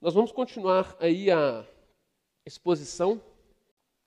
[0.00, 1.66] Nós vamos continuar aí a
[2.46, 3.20] exposição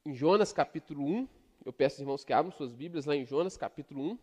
[0.06, 1.28] em Jonas capítulo 1.
[1.66, 4.20] Eu peço aos irmãos que abram suas Bíblias lá em Jonas capítulo 1.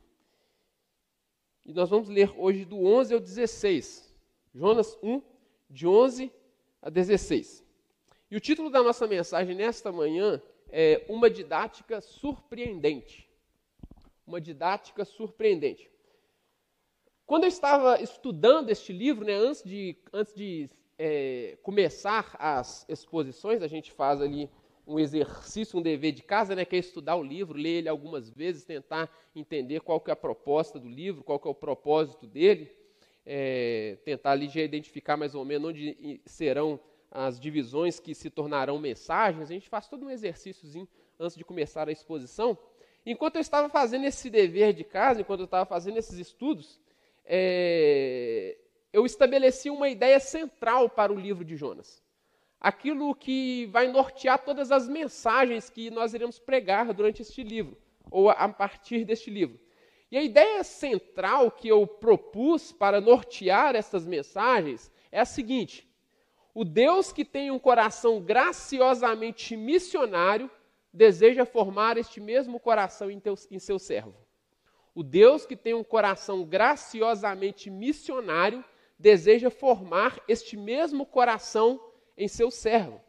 [1.67, 4.17] E nós vamos ler hoje do 11 ao 16.
[4.55, 5.21] Jonas 1,
[5.69, 6.33] de 11
[6.81, 7.63] a 16.
[8.31, 10.41] E o título da nossa mensagem nesta manhã
[10.71, 13.29] é Uma didática surpreendente.
[14.27, 15.91] Uma didática surpreendente.
[17.27, 23.63] Quando eu estava estudando este livro, né, antes de, antes de é, começar as exposições,
[23.63, 24.51] a gente faz ali
[24.87, 28.31] um exercício, um dever de casa, né, que é estudar o livro, ler ele algumas
[28.31, 32.27] vezes, tentar entender qual que é a proposta do livro, qual que é o propósito
[32.27, 32.73] dele,
[33.25, 38.79] é, tentar ali já identificar mais ou menos onde serão as divisões que se tornarão
[38.79, 39.51] mensagens.
[39.51, 40.89] A gente faz todo um exercíciozinho
[41.21, 42.57] antes de começar a exposição.
[43.05, 46.81] Enquanto eu estava fazendo esse dever de casa, enquanto eu estava fazendo esses estudos,
[47.25, 48.57] é,
[48.93, 52.03] eu estabeleci uma ideia central para o livro de Jonas.
[52.61, 57.77] Aquilo que vai nortear todas as mensagens que nós iremos pregar durante este livro,
[58.11, 59.61] ou a partir deste livro.
[60.11, 65.89] E a ideia central que eu propus para nortear essas mensagens é a seguinte:
[66.55, 70.51] o Deus que tem um coração graciosamente missionário
[70.93, 74.15] deseja formar este mesmo coração em, teu, em seu servo.
[74.95, 78.65] O Deus que tem um coração graciosamente missionário
[78.99, 81.81] deseja formar este mesmo coração
[82.17, 83.01] em seu servo.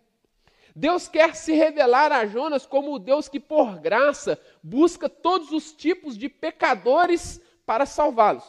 [0.76, 5.74] Deus quer se revelar a Jonas como o Deus que, por graça, busca todos os
[5.74, 8.46] tipos de pecadores para salvá-los.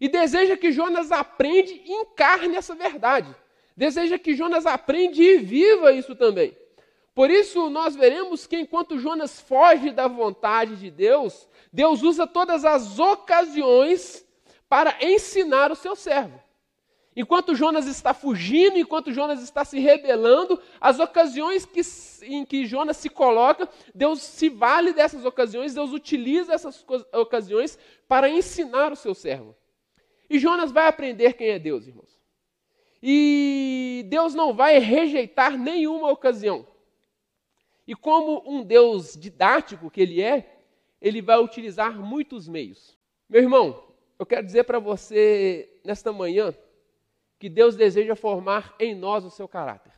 [0.00, 3.34] E deseja que Jonas aprenda e encarne essa verdade.
[3.76, 6.56] Deseja que Jonas aprenda e viva isso também.
[7.14, 12.64] Por isso, nós veremos que enquanto Jonas foge da vontade de Deus, Deus usa todas
[12.64, 14.26] as ocasiões
[14.68, 16.41] para ensinar o seu servo.
[17.14, 21.82] Enquanto Jonas está fugindo, enquanto Jonas está se rebelando, as ocasiões que,
[22.22, 27.78] em que Jonas se coloca, Deus se vale dessas ocasiões, Deus utiliza essas ocasiões
[28.08, 29.54] para ensinar o seu servo.
[30.28, 32.18] E Jonas vai aprender quem é Deus, irmãos.
[33.02, 36.66] E Deus não vai rejeitar nenhuma ocasião.
[37.86, 40.60] E como um Deus didático que ele é,
[41.00, 42.96] ele vai utilizar muitos meios.
[43.28, 43.82] Meu irmão,
[44.18, 46.54] eu quero dizer para você nesta manhã
[47.42, 49.92] que Deus deseja formar em nós o seu caráter.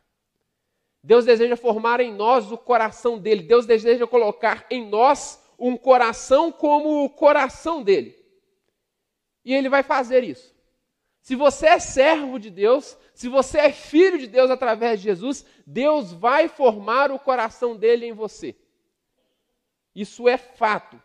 [1.03, 3.43] Deus deseja formar em nós o coração dele.
[3.43, 8.17] Deus deseja colocar em nós um coração como o coração dele.
[9.45, 10.57] E ele vai fazer isso.
[11.21, 15.45] Se você é servo de Deus, se você é filho de Deus através de Jesus,
[15.67, 18.57] Deus vai formar o coração dele em você.
[19.95, 20.99] Isso é fato.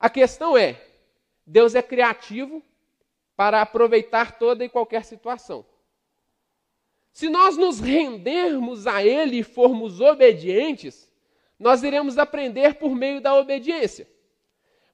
[0.00, 0.84] A questão é:
[1.46, 2.60] Deus é criativo
[3.36, 5.64] para aproveitar toda e qualquer situação.
[7.12, 11.10] Se nós nos rendermos a Ele e formos obedientes,
[11.58, 14.08] nós iremos aprender por meio da obediência.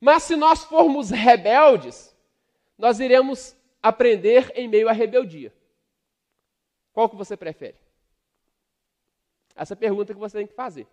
[0.00, 2.14] Mas se nós formos rebeldes,
[2.76, 5.52] nós iremos aprender em meio à rebeldia.
[6.92, 7.76] Qual que você prefere?
[9.54, 10.86] Essa é pergunta que você tem que fazer.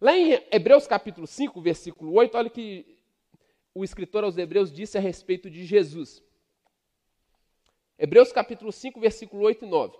[0.00, 2.98] Lá em Hebreus capítulo 5, versículo 8, olha que
[3.74, 6.22] o escritor aos Hebreus disse a respeito de Jesus.
[8.02, 9.96] Hebreus capítulo 5, versículo 8 e 9.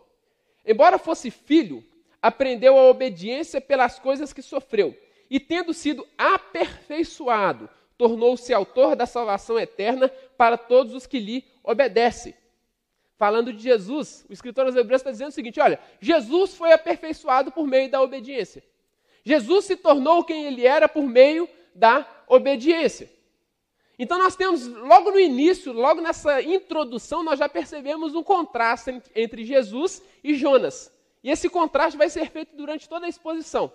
[0.66, 1.84] Embora fosse filho,
[2.20, 4.92] aprendeu a obediência pelas coisas que sofreu,
[5.30, 12.34] e tendo sido aperfeiçoado, tornou-se autor da salvação eterna para todos os que lhe obedecem.
[13.16, 17.52] Falando de Jesus, o escritor aos Hebreus está dizendo o seguinte: olha, Jesus foi aperfeiçoado
[17.52, 18.64] por meio da obediência.
[19.24, 23.08] Jesus se tornou quem ele era por meio da obediência.
[23.98, 29.44] Então nós temos, logo no início, logo nessa introdução, nós já percebemos um contraste entre
[29.44, 30.92] Jesus e Jonas.
[31.22, 33.72] E esse contraste vai ser feito durante toda a exposição.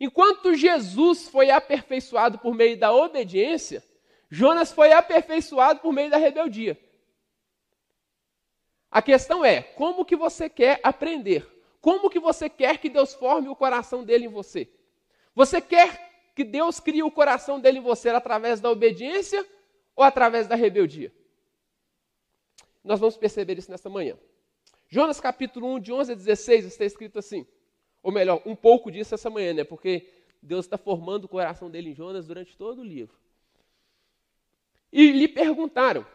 [0.00, 3.82] Enquanto Jesus foi aperfeiçoado por meio da obediência,
[4.30, 6.78] Jonas foi aperfeiçoado por meio da rebeldia.
[8.90, 11.46] A questão é, como que você quer aprender?
[11.80, 14.68] Como que você quer que Deus forme o coração dele em você?
[15.34, 16.07] Você quer
[16.38, 19.44] que Deus cria o coração dele em você através da obediência
[19.96, 21.12] ou através da rebeldia?
[22.84, 24.16] Nós vamos perceber isso nesta manhã.
[24.88, 27.44] Jonas capítulo 1, de 11 a 16, está escrito assim.
[28.04, 29.64] Ou melhor, um pouco disso essa manhã, né?
[29.64, 30.08] Porque
[30.40, 33.18] Deus está formando o coração dele em Jonas durante todo o livro.
[34.92, 36.06] E lhe perguntaram: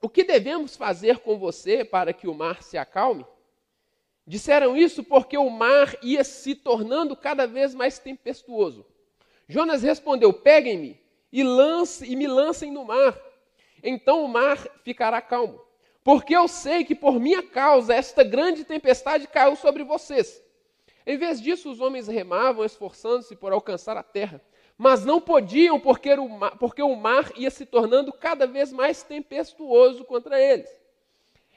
[0.00, 3.24] O que devemos fazer com você para que o mar se acalme?
[4.26, 8.84] Disseram isso porque o mar ia se tornando cada vez mais tempestuoso.
[9.48, 11.00] Jonas respondeu: Peguem-me
[11.32, 13.18] e, lance, e me lancem no mar.
[13.82, 15.60] Então o mar ficará calmo.
[16.04, 20.42] porque eu sei que por minha causa esta grande tempestade caiu sobre vocês.
[21.06, 24.40] Em vez disso, os homens remavam, esforçando-se por alcançar a terra,
[24.78, 29.02] mas não podiam porque o, mar, porque o mar ia se tornando cada vez mais
[29.02, 30.70] tempestuoso contra eles.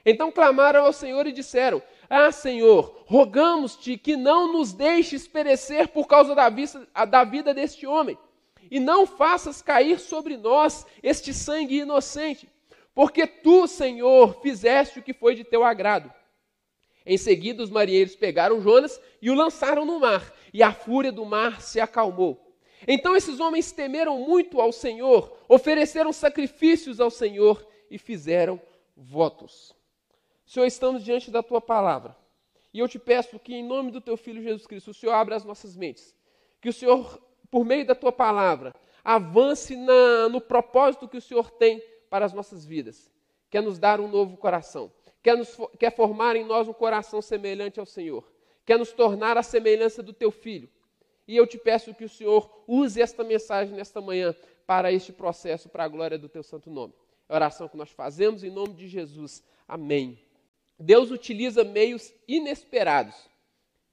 [0.05, 6.07] Então clamaram ao Senhor e disseram: Ah, Senhor, rogamos-te que não nos deixes perecer por
[6.07, 8.17] causa da, vista, da vida deste homem,
[8.69, 12.49] e não faças cair sobre nós este sangue inocente,
[12.93, 16.11] porque tu, Senhor, fizeste o que foi de teu agrado.
[17.05, 21.25] Em seguida, os marinheiros pegaram Jonas e o lançaram no mar, e a fúria do
[21.25, 22.41] mar se acalmou.
[22.87, 28.61] Então esses homens temeram muito ao Senhor, ofereceram sacrifícios ao Senhor e fizeram
[28.95, 29.75] votos.
[30.45, 32.15] Senhor, estamos diante da tua palavra.
[32.74, 35.36] E eu te peço que, em nome do teu filho Jesus Cristo, o Senhor abra
[35.36, 36.13] as nossas mentes.
[36.62, 41.50] Que o Senhor, por meio da tua palavra, avance na, no propósito que o Senhor
[41.51, 43.12] tem para as nossas vidas.
[43.50, 44.92] Quer nos dar um novo coração.
[45.24, 48.30] Quer, nos, quer formar em nós um coração semelhante ao Senhor.
[48.65, 50.69] Quer nos tornar a semelhança do teu filho.
[51.27, 54.36] E eu te peço que o Senhor use esta mensagem nesta manhã
[54.68, 56.94] para este processo, para a glória do teu santo nome.
[57.30, 59.44] É a oração que nós fazemos em nome de Jesus.
[59.68, 60.25] Amém.
[60.77, 63.16] Deus utiliza meios inesperados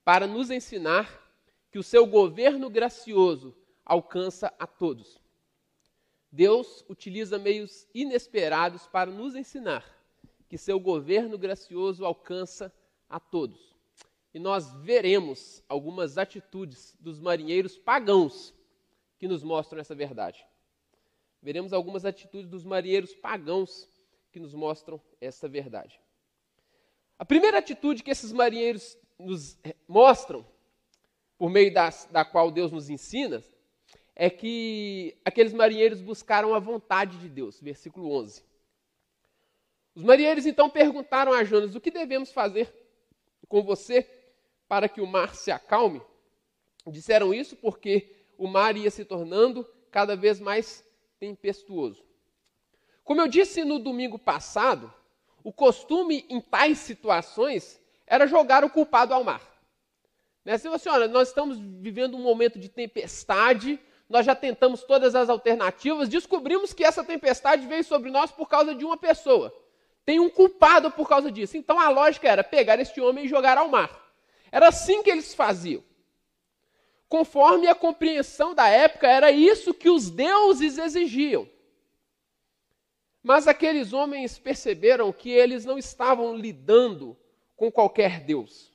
[0.04, 1.20] para nos ensinar
[1.70, 5.20] que o seu governo gracioso alcança a todos.
[6.30, 9.84] Deus utiliza meios inesperados para nos ensinar
[10.48, 12.72] que seu governo gracioso alcança
[13.08, 13.74] a todos.
[14.34, 18.52] E nós veremos algumas atitudes dos marinheiros pagãos
[19.18, 20.44] que nos mostram essa verdade.
[21.40, 23.88] Veremos algumas atitudes dos marinheiros pagãos
[24.30, 26.01] que nos mostram essa verdade.
[27.22, 30.44] A primeira atitude que esses marinheiros nos mostram,
[31.38, 33.44] por meio da, da qual Deus nos ensina,
[34.12, 37.60] é que aqueles marinheiros buscaram a vontade de Deus.
[37.60, 38.42] Versículo 11.
[39.94, 42.74] Os marinheiros então perguntaram a Jonas: O que devemos fazer
[43.46, 44.04] com você
[44.66, 46.02] para que o mar se acalme?
[46.88, 50.84] Disseram isso porque o mar ia se tornando cada vez mais
[51.20, 52.02] tempestuoso.
[53.04, 54.92] Como eu disse no domingo passado,
[55.44, 59.40] o costume em tais situações era jogar o culpado ao mar.
[60.44, 60.58] Né?
[60.58, 63.78] Se você olha, nós estamos vivendo um momento de tempestade,
[64.08, 68.74] nós já tentamos todas as alternativas, descobrimos que essa tempestade veio sobre nós por causa
[68.74, 69.52] de uma pessoa.
[70.04, 71.56] Tem um culpado por causa disso.
[71.56, 74.02] Então a lógica era pegar este homem e jogar ao mar.
[74.50, 75.82] Era assim que eles faziam.
[77.08, 81.48] Conforme a compreensão da época, era isso que os deuses exigiam.
[83.22, 87.16] Mas aqueles homens perceberam que eles não estavam lidando
[87.56, 88.72] com qualquer Deus.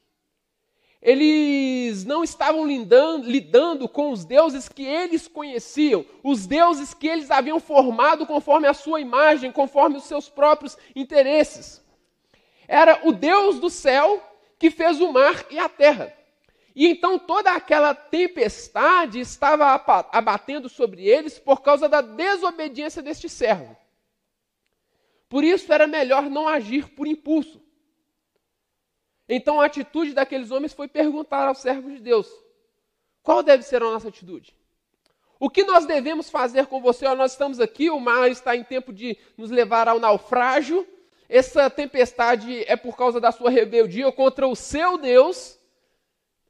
[1.01, 7.29] Eles não estavam lidando, lidando, com os deuses que eles conheciam, os deuses que eles
[7.29, 11.83] haviam formado conforme a sua imagem, conforme os seus próprios interesses.
[12.67, 14.23] Era o Deus do céu
[14.57, 16.13] que fez o mar e a terra.
[16.75, 19.73] E então toda aquela tempestade estava
[20.11, 23.75] abatendo sobre eles por causa da desobediência deste servo.
[25.29, 27.61] Por isso era melhor não agir por impulso.
[29.27, 32.31] Então a atitude daqueles homens foi perguntar aos servos de Deus:
[33.21, 34.55] qual deve ser a nossa atitude?
[35.39, 37.07] O que nós devemos fazer com você?
[37.13, 40.87] nós estamos aqui, o mar está em tempo de nos levar ao naufrágio.
[41.29, 45.59] Essa tempestade é por causa da sua rebeldia contra o seu Deus.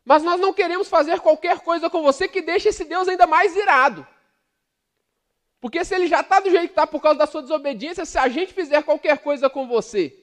[0.06, 3.56] Mas nós não queremos fazer qualquer coisa com você que deixe esse Deus ainda mais
[3.58, 4.08] irado.
[5.60, 8.18] Porque se ele já está do jeito que está por causa da sua desobediência, se
[8.18, 10.16] a gente fizer qualquer coisa com você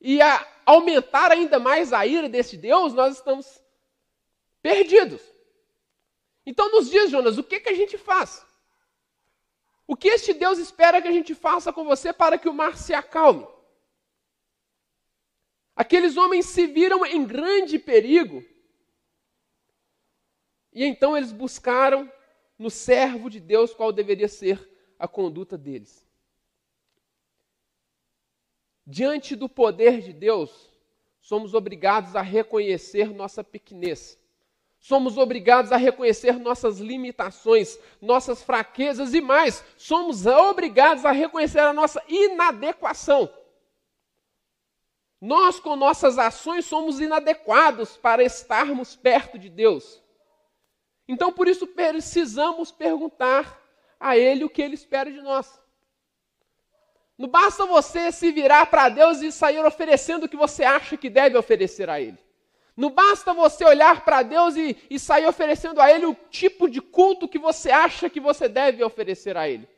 [0.00, 0.18] e
[0.64, 3.62] aumentar ainda mais a ira desse Deus, nós estamos
[4.62, 5.22] perdidos.
[6.46, 8.46] Então, nos dias, Jonas, o que, que a gente faz?
[9.86, 12.78] O que este Deus espera que a gente faça com você para que o mar
[12.78, 13.46] se acalme?
[15.76, 18.44] Aqueles homens se viram em grande perigo.
[20.72, 22.10] E então eles buscaram
[22.58, 24.69] no servo de Deus qual deveria ser
[25.00, 26.06] a conduta deles.
[28.86, 30.68] Diante do poder de Deus,
[31.22, 34.18] somos obrigados a reconhecer nossa pequenez.
[34.78, 41.72] Somos obrigados a reconhecer nossas limitações, nossas fraquezas e mais, somos obrigados a reconhecer a
[41.72, 43.32] nossa inadequação.
[45.20, 50.02] Nós, com nossas ações, somos inadequados para estarmos perto de Deus.
[51.06, 53.59] Então, por isso, precisamos perguntar
[54.00, 55.60] a Ele o que Ele espera de nós.
[57.18, 61.10] Não basta você se virar para Deus e sair oferecendo o que você acha que
[61.10, 62.18] deve oferecer a Ele.
[62.74, 66.80] Não basta você olhar para Deus e, e, sair oferecendo a Ele o tipo de
[66.80, 69.68] culto que você acha que você deve oferecer a Ele.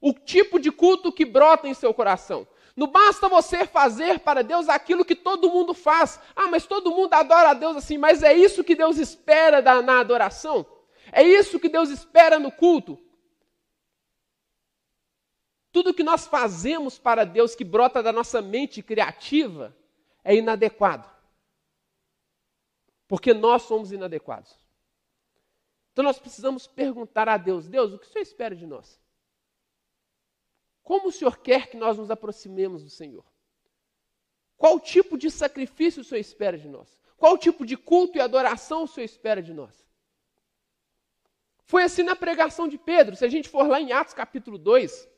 [0.00, 2.48] O tipo de culto que brota em seu coração.
[2.74, 6.18] Não basta você fazer para Deus aquilo que todo mundo faz.
[6.34, 9.82] Ah, mas todo mundo adora a Deus assim, mas é isso que Deus espera da,
[9.82, 10.64] na adoração?
[11.12, 12.98] É isso que Deus espera no culto?
[15.76, 19.76] Tudo que nós fazemos para Deus que brota da nossa mente criativa
[20.24, 21.06] é inadequado.
[23.06, 24.58] Porque nós somos inadequados.
[25.92, 28.98] Então nós precisamos perguntar a Deus: Deus, o que o Senhor espera de nós?
[30.82, 33.26] Como o Senhor quer que nós nos aproximemos do Senhor?
[34.56, 36.98] Qual tipo de sacrifício o Senhor espera de nós?
[37.18, 39.86] Qual tipo de culto e adoração o Senhor espera de nós?
[41.64, 43.14] Foi assim na pregação de Pedro.
[43.14, 45.14] Se a gente for lá em Atos capítulo 2,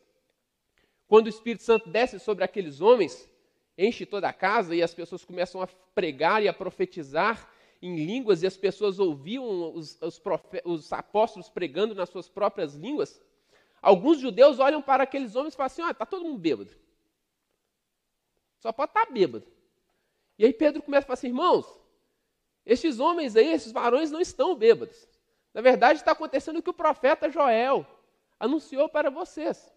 [1.08, 3.28] quando o Espírito Santo desce sobre aqueles homens,
[3.76, 7.50] enche toda a casa e as pessoas começam a pregar e a profetizar
[7.80, 10.20] em línguas e as pessoas ouviam os, os,
[10.64, 13.20] os apóstolos pregando nas suas próprias línguas.
[13.80, 16.70] Alguns judeus olham para aqueles homens e falam assim: está todo mundo bêbado.
[18.58, 19.46] Só pode estar tá bêbado.
[20.38, 21.66] E aí Pedro começa a falar assim: irmãos,
[22.66, 25.08] esses homens aí, esses varões não estão bêbados.
[25.54, 27.86] Na verdade, está acontecendo o que o profeta Joel
[28.38, 29.72] anunciou para vocês.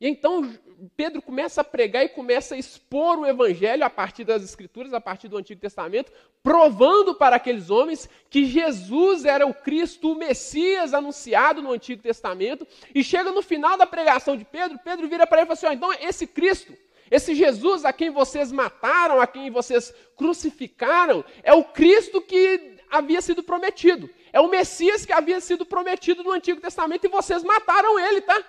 [0.00, 0.52] E então
[0.96, 5.00] Pedro começa a pregar e começa a expor o evangelho a partir das escrituras, a
[5.00, 10.92] partir do Antigo Testamento, provando para aqueles homens que Jesus era o Cristo, o Messias
[10.92, 12.66] anunciado no Antigo Testamento.
[12.94, 15.84] E chega no final da pregação de Pedro, Pedro vira para ele e fala assim:
[15.84, 16.74] oh, então esse Cristo,
[17.10, 23.20] esse Jesus a quem vocês mataram, a quem vocês crucificaram, é o Cristo que havia
[23.20, 24.10] sido prometido.
[24.32, 28.42] É o Messias que havia sido prometido no Antigo Testamento e vocês mataram ele, tá?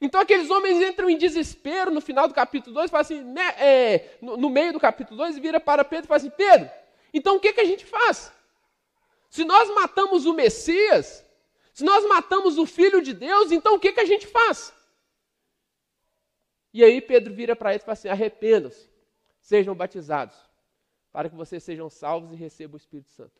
[0.00, 4.18] Então aqueles homens entram em desespero no final do capítulo 2, fala assim, né, é,
[4.22, 6.70] no, no, meio do capítulo 2, vira para Pedro e fala assim, Pedro,
[7.12, 8.32] então o que, que a gente faz?
[9.28, 11.24] Se nós matamos o Messias,
[11.74, 14.72] se nós matamos o Filho de Deus, então o que, que a gente faz?
[16.72, 18.88] E aí Pedro vira para eles e fala assim, arrependam-se,
[19.38, 20.36] sejam batizados,
[21.12, 23.38] para que vocês sejam salvos e recebam o Espírito Santo.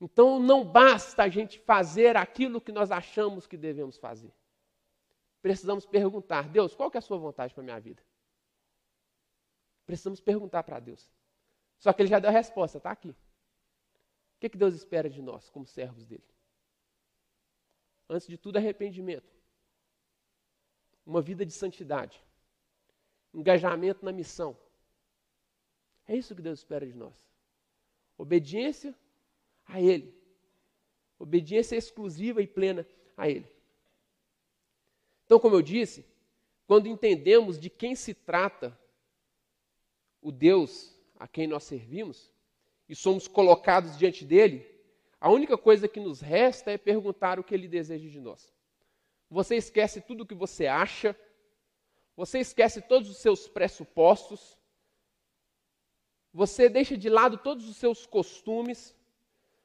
[0.00, 4.32] Então não basta a gente fazer aquilo que nós achamos que devemos fazer
[5.44, 8.02] precisamos perguntar: Deus, qual que é a sua vontade para a minha vida?
[9.84, 11.12] Precisamos perguntar para Deus.
[11.78, 13.10] Só que ele já deu a resposta, está aqui.
[13.10, 13.16] O
[14.40, 16.24] que, que Deus espera de nós, como servos dele?
[18.08, 19.30] Antes de tudo, arrependimento.
[21.04, 22.24] Uma vida de santidade.
[23.34, 24.56] Engajamento na missão.
[26.08, 27.14] É isso que Deus espera de nós.
[28.16, 28.94] Obediência
[29.66, 30.18] a Ele.
[31.18, 33.53] Obediência exclusiva e plena a Ele.
[35.24, 36.04] Então, como eu disse,
[36.66, 38.78] quando entendemos de quem se trata
[40.20, 42.30] o Deus a quem nós servimos
[42.88, 44.66] e somos colocados diante dele,
[45.20, 48.52] a única coisa que nos resta é perguntar o que ele deseja de nós.
[49.30, 51.16] Você esquece tudo o que você acha,
[52.16, 54.58] você esquece todos os seus pressupostos,
[56.32, 58.94] você deixa de lado todos os seus costumes,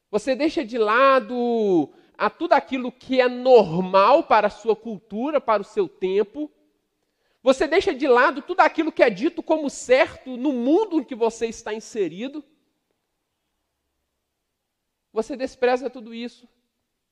[0.10, 5.62] você deixa de lado a tudo aquilo que é normal para a sua cultura, para
[5.62, 6.52] o seu tempo.
[7.42, 11.16] Você deixa de lado tudo aquilo que é dito como certo no mundo em que
[11.16, 12.44] você está inserido.
[15.14, 16.46] Você despreza tudo isso.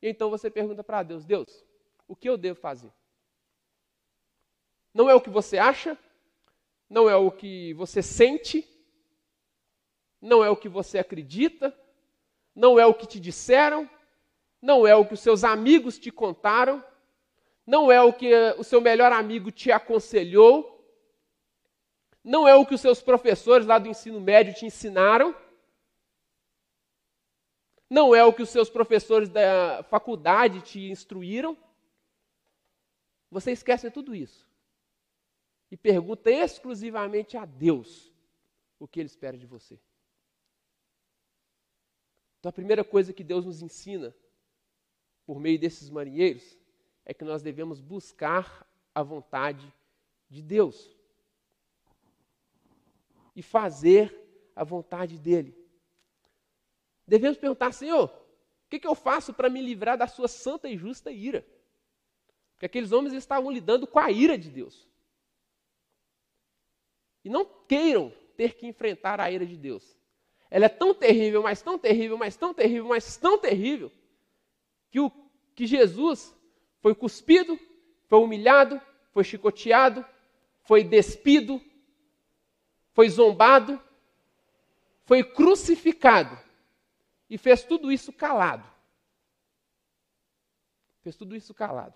[0.01, 1.65] E então você pergunta para Deus: Deus,
[2.05, 2.91] o que eu devo fazer?
[4.93, 5.97] Não é o que você acha,
[6.89, 8.67] não é o que você sente,
[10.21, 11.73] não é o que você acredita,
[12.53, 13.89] não é o que te disseram,
[14.61, 16.83] não é o que os seus amigos te contaram,
[17.65, 20.73] não é o que o seu melhor amigo te aconselhou,
[22.23, 25.35] não é o que os seus professores lá do ensino médio te ensinaram,
[27.89, 31.57] não é o que os seus professores da faculdade te instruíram.
[33.31, 34.47] Você esquece tudo isso
[35.69, 38.11] e pergunta exclusivamente a Deus
[38.79, 39.79] o que Ele espera de você.
[42.39, 44.15] Então, a primeira coisa que Deus nos ensina
[45.27, 46.57] por meio desses marinheiros,
[47.05, 48.65] é que nós devemos buscar
[48.96, 49.72] a vontade
[50.29, 50.89] de Deus
[53.36, 54.17] e fazer
[54.55, 55.53] a vontade dele.
[57.05, 60.77] Devemos perguntar, Senhor, o que, que eu faço para me livrar da sua santa e
[60.77, 61.46] justa ira?
[62.53, 64.89] Porque aqueles homens estavam lidando com a ira de Deus.
[67.24, 69.98] E não queiram ter que enfrentar a ira de Deus.
[70.50, 73.91] Ela é tão terrível, mas tão terrível, mas tão terrível, mas tão terrível,
[74.89, 75.12] que, o,
[75.56, 76.36] que Jesus
[76.79, 77.60] foi cuspido,
[78.08, 80.06] foi humilhado, foi chicoteado,
[80.62, 81.62] foi despido,
[82.94, 83.82] foi zombado,
[85.06, 86.38] foi crucificado
[87.29, 88.67] e fez tudo isso calado.
[91.01, 91.96] Fez tudo isso calado.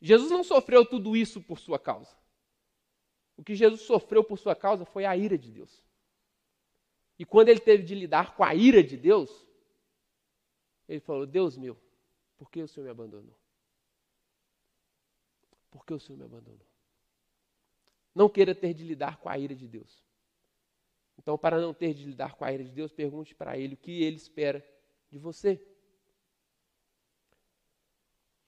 [0.00, 2.16] Jesus não sofreu tudo isso por sua causa.
[3.36, 5.84] O que Jesus sofreu por sua causa foi a ira de Deus.
[7.18, 9.30] E quando ele teve de lidar com a ira de Deus,
[10.88, 11.76] ele falou: Deus meu,
[12.36, 13.36] por que o Senhor me abandonou?
[15.70, 16.66] Por que o Senhor me abandonou?
[18.14, 20.02] Não queira ter de lidar com a ira de Deus.
[21.18, 23.76] Então, para não ter de lidar com a ira de Deus, pergunte para Ele o
[23.76, 24.64] que Ele espera
[25.10, 25.60] de você.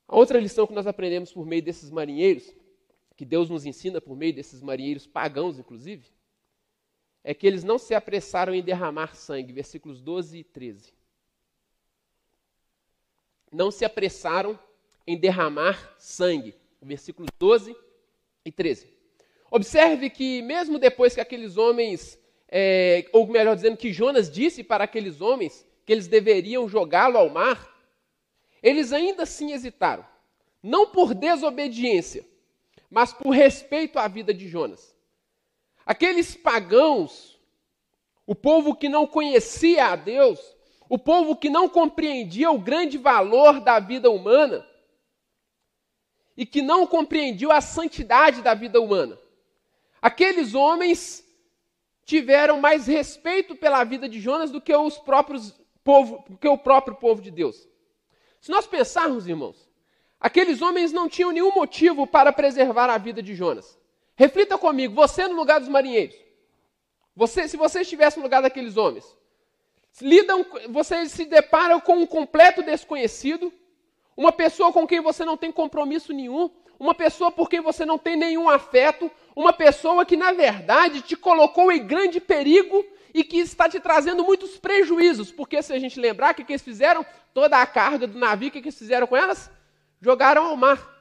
[0.07, 2.53] A outra lição que nós aprendemos por meio desses marinheiros,
[3.17, 6.13] que Deus nos ensina por meio desses marinheiros pagãos, inclusive,
[7.23, 10.93] é que eles não se apressaram em derramar sangue, versículos 12 e 13.
[13.55, 14.59] Não se apressaram
[15.07, 17.75] em derramar sangue, versículos 12
[18.45, 18.89] e 13.
[19.49, 22.19] Observe que, mesmo depois que aqueles homens,
[22.49, 27.29] é, ou melhor dizendo, que Jonas disse para aqueles homens que eles deveriam jogá-lo ao
[27.31, 27.73] mar,
[28.61, 30.05] eles ainda assim hesitaram.
[30.61, 32.27] Não por desobediência,
[32.91, 34.97] mas por respeito à vida de Jonas.
[35.87, 37.39] Aqueles pagãos,
[38.27, 40.41] o povo que não conhecia a Deus,
[40.89, 44.67] o povo que não compreendia o grande valor da vida humana
[46.37, 49.19] e que não compreendia a santidade da vida humana.
[50.03, 51.25] Aqueles homens
[52.05, 56.97] tiveram mais respeito pela vida de Jonas do que os próprios povo, que o próprio
[56.97, 57.69] povo de Deus.
[58.41, 59.69] Se nós pensarmos, irmãos,
[60.21, 63.79] aqueles homens não tinham nenhum motivo para preservar a vida de Jonas.
[64.17, 66.17] Reflita comigo, você no lugar dos marinheiros.
[67.17, 69.05] Você, se você estivesse no lugar daqueles homens,
[70.01, 73.53] lidam, você se depara com um completo desconhecido,
[74.17, 77.99] uma pessoa com quem você não tem compromisso nenhum, uma pessoa por quem você não
[77.99, 83.39] tem nenhum afeto, uma pessoa que na verdade te colocou em grande perigo e que
[83.39, 87.07] está te trazendo muitos prejuízos, porque se a gente lembrar o que, que eles fizeram,
[87.33, 89.51] toda a carga do navio, o que, que eles fizeram com elas?
[90.01, 90.93] Jogaram ao mar.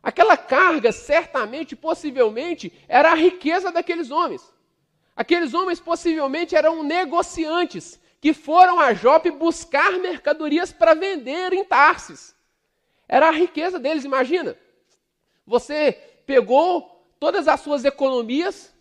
[0.00, 4.42] Aquela carga, certamente, possivelmente, era a riqueza daqueles homens.
[5.18, 12.36] Aqueles homens possivelmente eram negociantes que foram a Jope buscar mercadorias para vender em Tarsis.
[13.08, 14.56] Era a riqueza deles, imagina.
[15.44, 15.90] Você
[16.24, 18.72] pegou todas as suas economias,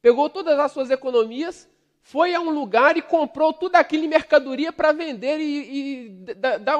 [0.00, 1.68] pegou todas as suas economias,
[2.02, 6.08] foi a um lugar e comprou tudo aquilo em mercadoria para vender e, e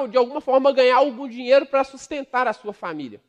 [0.09, 3.20] de alguma forma ganhar algum dinheiro para sustentar a sua família.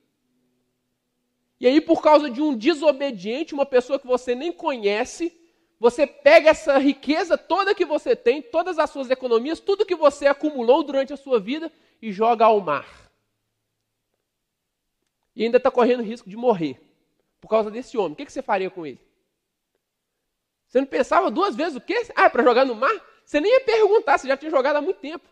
[1.63, 5.33] E aí, por causa de um desobediente, uma pessoa que você nem conhece,
[5.79, 10.27] você pega essa riqueza toda que você tem, todas as suas economias, tudo que você
[10.27, 11.71] acumulou durante a sua vida
[12.01, 13.09] e joga ao mar.
[15.33, 16.81] E ainda está correndo risco de morrer
[17.39, 18.11] por causa desse homem.
[18.11, 18.99] O que, você faria com ele?
[20.67, 22.07] Você não pensava duas vezes o quê?
[22.13, 22.91] Ah, para jogar no mar?
[23.25, 25.29] Você nem ia perguntar, você já tinha jogado há muito tempo.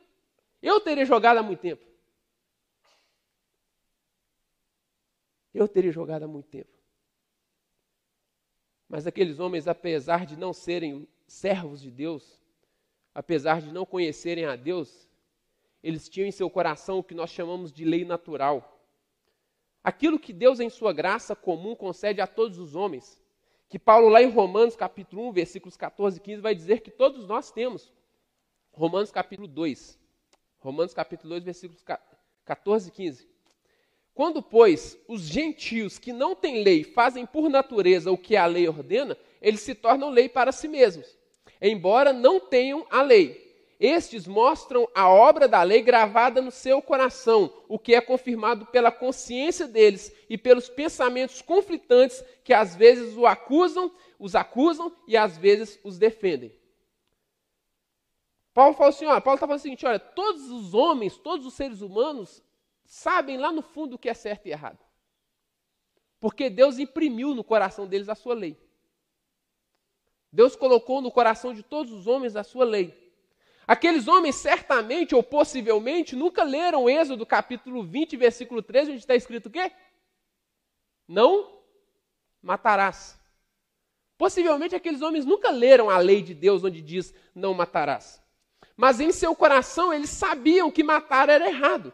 [0.64, 1.91] Eu teria jogado há muito tempo.
[5.54, 6.70] Eu teria jogado há muito tempo.
[8.88, 12.42] Mas aqueles homens, apesar de não serem servos de Deus,
[13.14, 15.10] apesar de não conhecerem a Deus,
[15.82, 18.86] eles tinham em seu coração o que nós chamamos de lei natural.
[19.84, 23.22] Aquilo que Deus, em sua graça comum, concede a todos os homens.
[23.68, 27.26] Que Paulo, lá em Romanos, capítulo 1, versículos 14 e 15, vai dizer que todos
[27.26, 27.92] nós temos.
[28.74, 29.98] Romanos, capítulo 2.
[30.60, 31.84] Romanos, capítulo 2, versículos
[32.46, 33.31] 14 e 15.
[34.14, 38.68] Quando, pois, os gentios que não têm lei fazem por natureza o que a lei
[38.68, 41.18] ordena, eles se tornam lei para si mesmos,
[41.62, 43.50] embora não tenham a lei.
[43.80, 48.92] Estes mostram a obra da lei gravada no seu coração, o que é confirmado pela
[48.92, 55.36] consciência deles e pelos pensamentos conflitantes que às vezes o acusam, os acusam e às
[55.36, 56.54] vezes os defendem.
[58.54, 61.54] Paulo fala assim, ó, Paulo está falando o seguinte, olha, todos os homens, todos os
[61.54, 62.44] seres humanos
[62.92, 64.86] sabem lá no fundo o que é certo e errado.
[66.20, 68.62] Porque Deus imprimiu no coração deles a sua lei.
[70.30, 72.94] Deus colocou no coração de todos os homens a sua lei.
[73.66, 79.46] Aqueles homens certamente ou possivelmente nunca leram Êxodo capítulo 20, versículo 13, onde está escrito
[79.46, 79.72] o quê?
[81.08, 81.62] Não
[82.42, 83.18] matarás.
[84.18, 88.22] Possivelmente aqueles homens nunca leram a lei de Deus onde diz não matarás.
[88.76, 91.94] Mas em seu coração eles sabiam que matar era errado.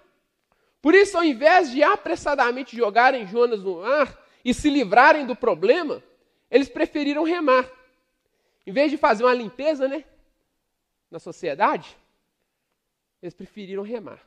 [0.88, 6.02] Por isso, ao invés de apressadamente jogarem Jonas no mar e se livrarem do problema,
[6.50, 7.70] eles preferiram remar.
[8.66, 10.06] Em vez de fazer uma limpeza, né,
[11.12, 11.98] na sociedade,
[13.22, 14.22] eles preferiram remar.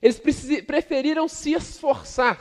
[0.00, 0.22] Eles
[0.64, 2.40] preferiram se esforçar.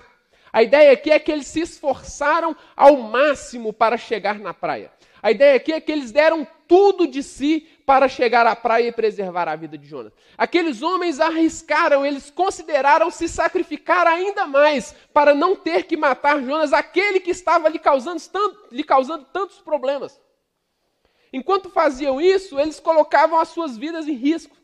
[0.53, 4.93] A ideia aqui é que eles se esforçaram ao máximo para chegar na praia.
[5.23, 8.91] A ideia aqui é que eles deram tudo de si para chegar à praia e
[8.91, 10.13] preservar a vida de Jonas.
[10.38, 16.71] Aqueles homens arriscaram, eles consideraram se sacrificar ainda mais para não ter que matar Jonas,
[16.71, 20.21] aquele que estava lhe causando, tanto, lhe causando tantos problemas.
[21.34, 24.56] Enquanto faziam isso, eles colocavam as suas vidas em risco.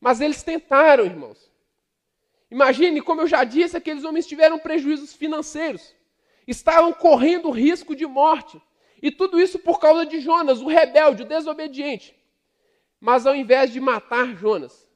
[0.00, 1.52] Mas eles tentaram, irmãos.
[2.50, 5.94] Imagine, como eu já disse, aqueles homens tiveram prejuízos financeiros.
[6.48, 8.58] Estavam correndo risco de morte.
[9.02, 12.21] E tudo isso por causa de Jonas, o rebelde, o desobediente.
[13.02, 14.88] Mas ao invés de matar Jonas,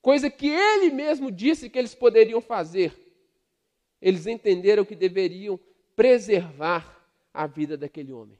[0.00, 2.96] coisa que ele mesmo disse que eles poderiam fazer,
[4.00, 5.58] eles entenderam que deveriam
[5.96, 8.38] preservar a vida daquele homem.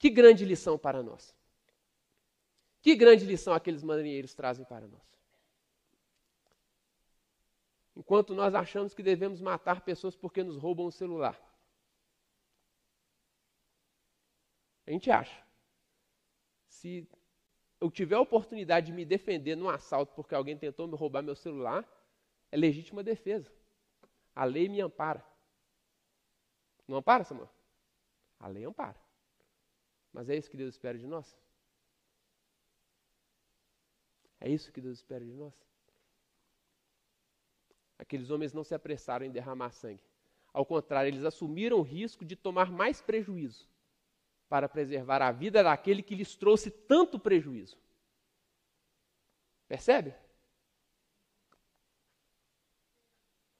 [0.00, 1.32] Que grande lição para nós.
[2.82, 5.16] Que grande lição aqueles marinheiros trazem para nós.
[7.94, 11.40] Enquanto nós achamos que devemos matar pessoas porque nos roubam o celular.
[14.84, 15.40] A gente acha.
[16.66, 17.06] Se
[17.80, 21.36] eu tiver a oportunidade de me defender num assalto porque alguém tentou me roubar meu
[21.36, 21.86] celular,
[22.50, 23.52] é legítima defesa.
[24.34, 25.24] A lei me ampara.
[26.86, 27.50] Não ampara, Samuel?
[28.40, 28.98] A lei ampara.
[30.12, 31.36] Mas é isso que Deus espera de nós?
[34.40, 35.54] É isso que Deus espera de nós?
[37.98, 40.02] Aqueles homens não se apressaram em derramar sangue.
[40.52, 43.68] Ao contrário, eles assumiram o risco de tomar mais prejuízo
[44.48, 47.76] para preservar a vida daquele que lhes trouxe tanto prejuízo.
[49.68, 50.14] Percebe?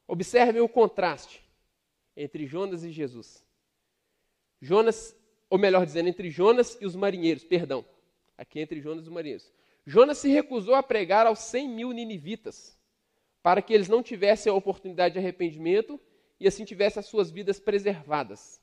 [0.06, 1.44] Observem o contraste
[2.16, 3.46] entre Jonas e Jesus.
[4.60, 5.14] Jonas,
[5.50, 7.84] ou melhor dizendo, entre Jonas e os marinheiros, perdão.
[8.36, 9.52] Aqui entre Jonas e os marinheiros.
[9.84, 12.78] Jonas se recusou a pregar aos cem mil ninivitas
[13.42, 16.00] para que eles não tivessem a oportunidade de arrependimento
[16.40, 18.60] e assim tivessem as suas vidas preservadas.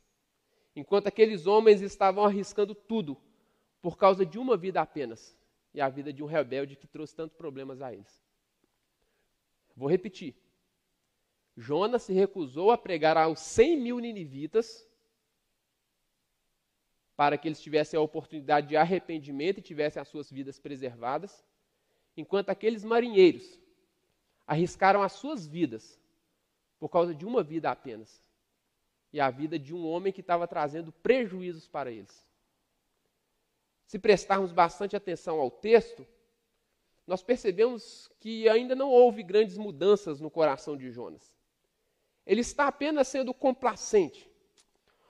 [0.75, 3.17] Enquanto aqueles homens estavam arriscando tudo
[3.81, 5.37] por causa de uma vida apenas
[5.73, 8.21] e a vida de um rebelde que trouxe tantos problemas a eles.
[9.75, 10.35] Vou repetir.
[11.55, 14.85] Jonas se recusou a pregar aos cem mil ninivitas
[17.15, 21.45] para que eles tivessem a oportunidade de arrependimento e tivessem as suas vidas preservadas,
[22.17, 23.57] enquanto aqueles marinheiros
[24.45, 25.97] arriscaram as suas vidas
[26.77, 28.24] por causa de uma vida apenas
[29.15, 32.27] e a vida de um homem que estava trazendo prejuízos para eles.
[33.87, 36.05] Se prestarmos bastante atenção ao texto,
[37.07, 41.33] nós percebemos que ainda não houve grandes mudanças no coração de Jonas.
[42.27, 44.29] Ele está apenas sendo complacente.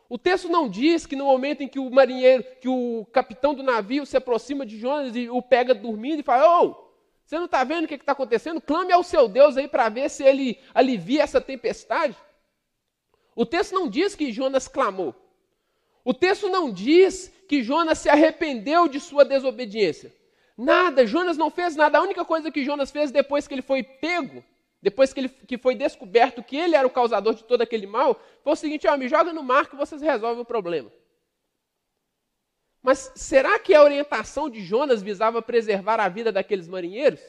[0.08, 3.64] O texto não diz que no momento em que o marinheiro, que o capitão do
[3.64, 6.94] navio se aproxima de Jonas e o pega dormindo e fala: Ô, oh,
[7.26, 8.62] você não está vendo o que está acontecendo?
[8.62, 12.16] Clame ao seu Deus aí para ver se ele alivia essa tempestade.
[13.36, 15.14] O texto não diz que Jonas clamou.
[16.04, 20.16] O texto não diz que Jonas se arrependeu de sua desobediência.
[20.58, 21.98] Nada, Jonas não fez nada.
[21.98, 24.44] A única coisa que Jonas fez depois que ele foi pego
[24.86, 28.22] depois que, ele, que foi descoberto que ele era o causador de todo aquele mal,
[28.44, 30.92] foi o seguinte: ó, me joga no mar que vocês resolvem o problema.
[32.84, 37.20] Mas será que a orientação de Jonas visava preservar a vida daqueles marinheiros?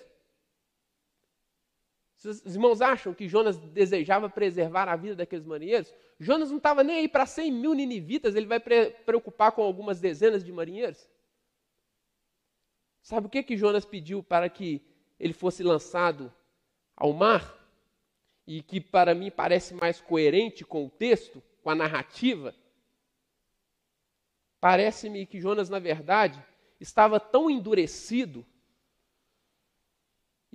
[2.24, 5.92] Os irmãos acham que Jonas desejava preservar a vida daqueles marinheiros?
[6.18, 10.00] Jonas não estava nem aí para 100 mil ninivitas, ele vai pre preocupar com algumas
[10.00, 11.08] dezenas de marinheiros?
[13.02, 14.82] Sabe o que, que Jonas pediu para que
[15.20, 16.32] ele fosse lançado
[16.96, 17.56] ao mar,
[18.46, 22.54] e que para mim parece mais coerente com o texto, com a narrativa,
[24.60, 26.42] parece-me que Jonas, na verdade,
[26.80, 28.46] estava tão endurecido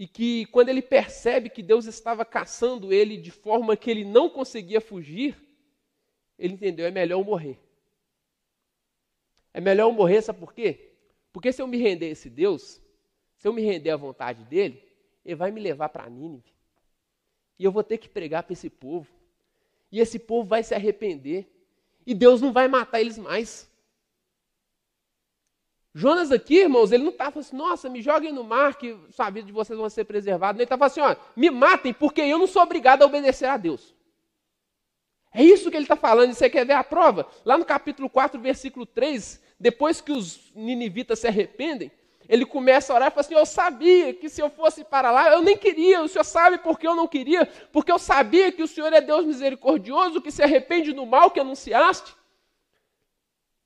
[0.01, 4.31] e que quando ele percebe que Deus estava caçando ele de forma que ele não
[4.31, 5.37] conseguia fugir,
[6.39, 7.59] ele entendeu: é melhor eu morrer.
[9.53, 10.95] É melhor eu morrer, sabe por quê?
[11.31, 12.81] Porque se eu me render a esse Deus,
[13.37, 14.83] se eu me render à vontade dele,
[15.23, 16.51] ele vai me levar para Nínive.
[17.59, 19.07] E eu vou ter que pregar para esse povo.
[19.91, 21.47] E esse povo vai se arrepender.
[22.07, 23.70] E Deus não vai matar eles mais.
[25.93, 29.47] Jonas aqui, irmãos, ele não estava assim, nossa, me joguem no mar que a vida
[29.47, 30.57] de vocês vão ser preservada.
[30.57, 33.93] Ele estava assim, ó, me matem porque eu não sou obrigado a obedecer a Deus.
[35.33, 37.27] É isso que ele está falando, e você quer ver a prova?
[37.45, 41.91] Lá no capítulo 4, versículo 3, depois que os ninivitas se arrependem,
[42.27, 45.31] ele começa a orar e fala assim: Eu sabia que se eu fosse para lá,
[45.31, 46.01] eu nem queria.
[46.01, 47.45] O senhor sabe por que eu não queria?
[47.73, 51.39] Porque eu sabia que o senhor é Deus misericordioso, que se arrepende do mal que
[51.39, 52.15] anunciaste.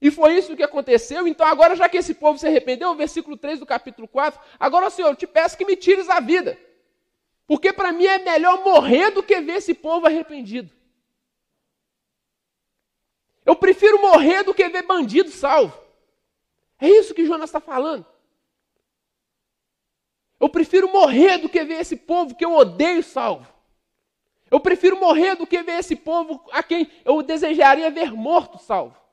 [0.05, 1.27] E foi isso que aconteceu.
[1.27, 4.91] Então, agora, já que esse povo se arrependeu, o versículo 3 do capítulo 4, agora,
[4.91, 6.59] Senhor, eu te peço que me tires a vida.
[7.47, 10.69] Porque para mim é melhor morrer do que ver esse povo arrependido.
[13.43, 15.75] Eu prefiro morrer do que ver bandido salvo.
[16.79, 18.05] É isso que Jonas está falando.
[20.39, 23.51] Eu prefiro morrer do que ver esse povo que eu odeio salvo.
[24.51, 29.03] Eu prefiro morrer do que ver esse povo a quem eu desejaria ver morto salvo.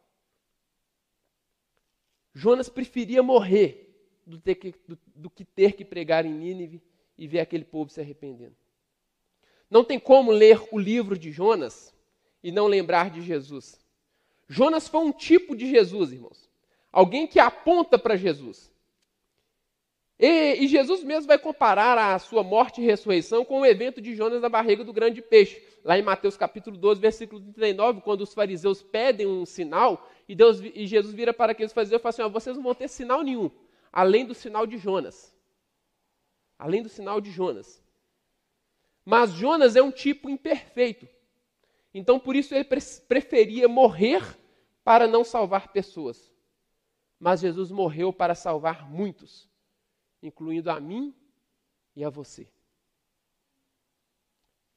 [2.34, 3.92] Jonas preferia morrer
[4.26, 6.82] do, que, do, do que ter que pregar em Nínive
[7.18, 8.56] e ver aquele povo se arrependendo.
[9.70, 11.94] Não tem como ler o livro de Jonas
[12.42, 13.80] e não lembrar de Jesus.
[14.48, 16.50] Jonas foi um tipo de Jesus, irmãos.
[16.90, 18.70] Alguém que aponta para Jesus.
[20.18, 24.14] E, e, Jesus mesmo vai comparar a sua morte e ressurreição com o evento de
[24.14, 25.60] Jonas na barriga do grande peixe.
[25.82, 30.60] Lá em Mateus capítulo 12, versículo 39, quando os fariseus pedem um sinal, e, Deus,
[30.60, 33.22] e Jesus vira para aqueles fariseus e fala assim: ó, vocês não vão ter sinal
[33.22, 33.50] nenhum,
[33.92, 35.34] além do sinal de Jonas.
[36.58, 37.82] Além do sinal de Jonas.
[39.04, 41.08] Mas Jonas é um tipo imperfeito.
[41.92, 42.64] Então, por isso, ele
[43.08, 44.38] preferia morrer
[44.84, 46.32] para não salvar pessoas.
[47.18, 49.50] Mas Jesus morreu para salvar muitos
[50.22, 51.14] incluindo a mim
[51.96, 52.48] e a você.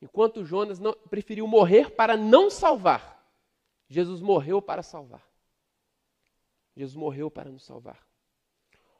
[0.01, 3.23] Enquanto Jonas não, preferiu morrer para não salvar,
[3.87, 5.24] Jesus morreu para salvar.
[6.75, 8.05] Jesus morreu para nos salvar.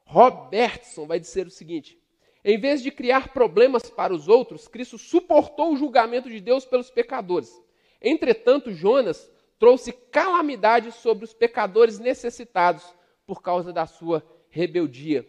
[0.04, 2.00] Robertson vai dizer o seguinte:
[2.44, 6.90] em vez de criar problemas para os outros, Cristo suportou o julgamento de Deus pelos
[6.90, 7.60] pecadores.
[8.00, 12.94] Entretanto, Jonas trouxe calamidade sobre os pecadores necessitados
[13.26, 15.28] por causa da sua rebeldia.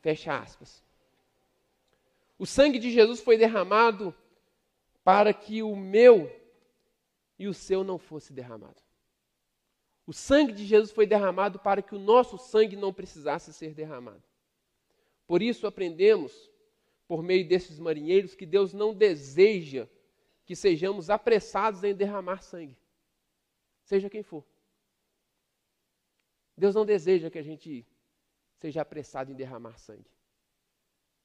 [0.00, 0.84] Fecha aspas.
[2.38, 4.14] O sangue de Jesus foi derramado
[5.02, 6.30] para que o meu
[7.38, 8.82] e o seu não fosse derramado.
[10.08, 14.22] O sangue de Jesus foi derramado para que o nosso sangue não precisasse ser derramado.
[15.26, 16.50] Por isso aprendemos,
[17.06, 19.86] por meio desses marinheiros, que Deus não deseja
[20.46, 22.74] que sejamos apressados em derramar sangue,
[23.84, 24.42] seja quem for.
[26.56, 27.86] Deus não deseja que a gente
[28.56, 30.10] seja apressado em derramar sangue.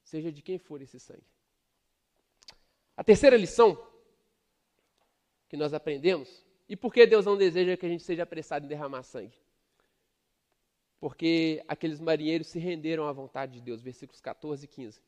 [0.03, 1.23] Seja de quem for esse sangue.
[2.97, 3.81] A terceira lição
[5.47, 8.67] que nós aprendemos, e por que Deus não deseja que a gente seja apressado em
[8.67, 9.37] derramar sangue?
[10.99, 14.99] Porque aqueles marinheiros se renderam à vontade de Deus, versículos 14 e 15.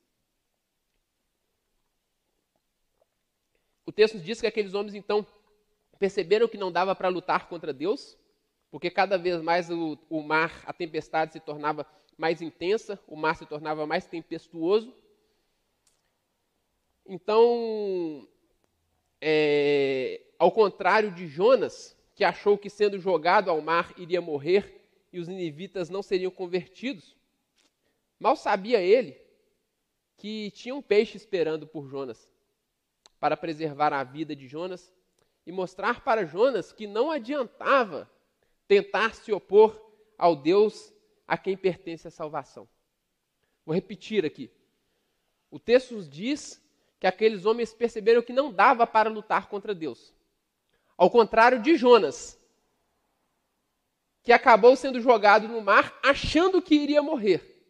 [3.83, 5.25] O texto diz que aqueles homens então
[5.97, 8.15] perceberam que não dava para lutar contra Deus,
[8.69, 11.83] porque cada vez mais o, o mar, a tempestade se tornava
[12.15, 14.93] mais intensa, o mar se tornava mais tempestuoso.
[17.07, 18.27] Então,
[19.21, 25.19] é, ao contrário de Jonas, que achou que sendo jogado ao mar iria morrer e
[25.19, 27.15] os ninivitas não seriam convertidos,
[28.19, 29.19] mal sabia ele
[30.17, 32.29] que tinha um peixe esperando por Jonas
[33.19, 34.93] para preservar a vida de Jonas
[35.45, 38.09] e mostrar para Jonas que não adiantava
[38.67, 39.79] tentar se opor
[40.17, 40.93] ao Deus
[41.27, 42.67] a quem pertence a salvação.
[43.65, 44.49] Vou repetir aqui.
[45.49, 46.61] O texto diz
[46.99, 50.13] que aqueles homens perceberam que não dava para lutar contra Deus.
[50.97, 52.39] Ao contrário de Jonas,
[54.23, 57.63] que acabou sendo jogado no mar achando que iria morrer,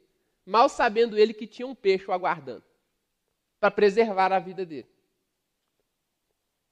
[0.46, 2.64] mal sabendo ele que tinha um peixe o aguardando
[3.60, 4.88] para preservar a vida dele.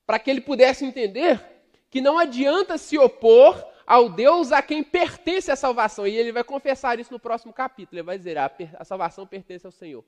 [0.05, 1.41] Para que ele pudesse entender
[1.89, 6.05] que não adianta se opor ao Deus a quem pertence a salvação.
[6.05, 7.99] E ele vai confessar isso no próximo capítulo.
[7.99, 10.03] Ele vai dizer: a, a salvação pertence ao Senhor.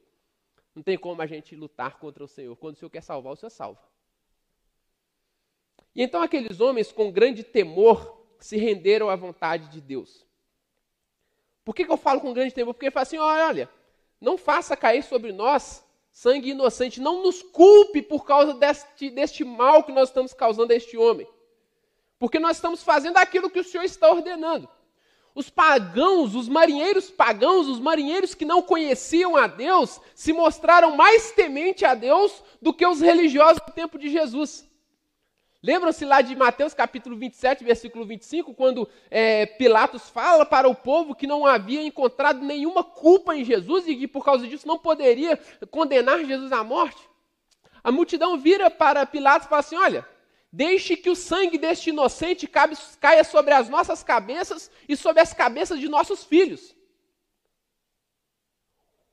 [0.76, 2.56] Não tem como a gente lutar contra o Senhor.
[2.58, 3.82] Quando o Senhor quer salvar, o Senhor salva.
[5.96, 10.26] E então aqueles homens, com grande temor, se renderam à vontade de Deus.
[11.64, 12.74] Por que, que eu falo com grande temor?
[12.74, 13.70] Porque ele fala assim: olha,
[14.20, 15.86] não faça cair sobre nós
[16.16, 20.76] sangue inocente, não nos culpe por causa deste, deste mal que nós estamos causando a
[20.76, 21.28] este homem.
[22.18, 24.70] Porque nós estamos fazendo aquilo que o Senhor está ordenando.
[25.36, 31.34] Os pagãos, os marinheiros pagãos, os marinheiros que não conheciam a Deus, se mostraram mais
[31.34, 34.66] temente a Deus do que os religiosos do tempo de Jesus.
[35.62, 41.14] Lembram-se lá de Mateus capítulo 27, versículo 25, quando é, Pilatos fala para o povo
[41.14, 45.38] que não havia encontrado nenhuma culpa em Jesus e que por causa disso não poderia
[45.70, 47.02] condenar Jesus à morte?
[47.84, 50.08] A multidão vira para Pilatos e fala assim: Olha,
[50.56, 55.78] Deixe que o sangue deste inocente caia sobre as nossas cabeças e sobre as cabeças
[55.82, 56.74] de nossos filhos.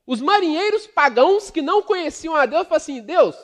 [0.07, 3.35] Os marinheiros pagãos que não conheciam a Deus falaram assim: Deus,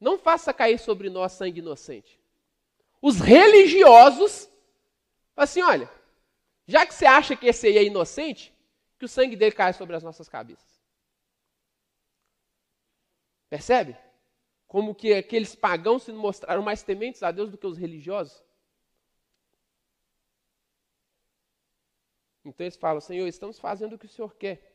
[0.00, 2.20] não faça cair sobre nós sangue inocente.
[3.00, 4.48] Os religiosos
[5.34, 5.90] falam assim: olha,
[6.64, 8.54] já que você acha que esse aí é inocente,
[9.00, 10.80] que o sangue dele caia sobre as nossas cabeças.
[13.50, 13.96] Percebe?
[14.72, 18.42] Como que aqueles pagãos se mostraram mais tementes a Deus do que os religiosos.
[22.42, 24.74] Então eles falam, Senhor, estamos fazendo o que o Senhor quer.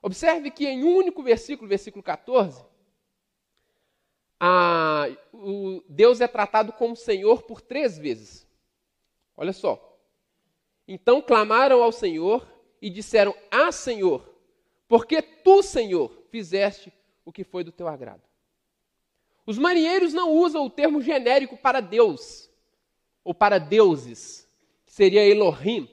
[0.00, 2.64] Observe que em um único versículo, versículo 14,
[4.38, 8.46] a, o Deus é tratado como Senhor por três vezes.
[9.36, 10.00] Olha só.
[10.86, 12.46] Então clamaram ao Senhor
[12.80, 14.32] e disseram: Ah, Senhor,
[14.86, 16.92] porque tu, Senhor, fizeste
[17.24, 18.25] o que foi do teu agrado.
[19.46, 22.50] Os marinheiros não usam o termo genérico para Deus,
[23.22, 24.48] ou para deuses,
[24.84, 25.88] que seria Elohim,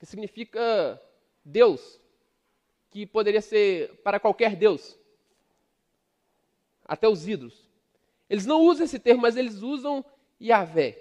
[0.00, 1.00] que significa
[1.44, 2.00] Deus,
[2.90, 4.98] que poderia ser para qualquer Deus,
[6.84, 7.68] até os ídolos.
[8.28, 10.04] Eles não usam esse termo, mas eles usam
[10.40, 10.98] Yahvé.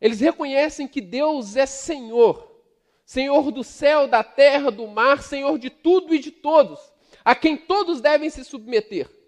[0.00, 2.62] Eles reconhecem que Deus é Senhor,
[3.04, 6.80] Senhor do céu, da terra, do mar, Senhor de tudo e de todos,
[7.22, 9.23] a quem todos devem se submeter.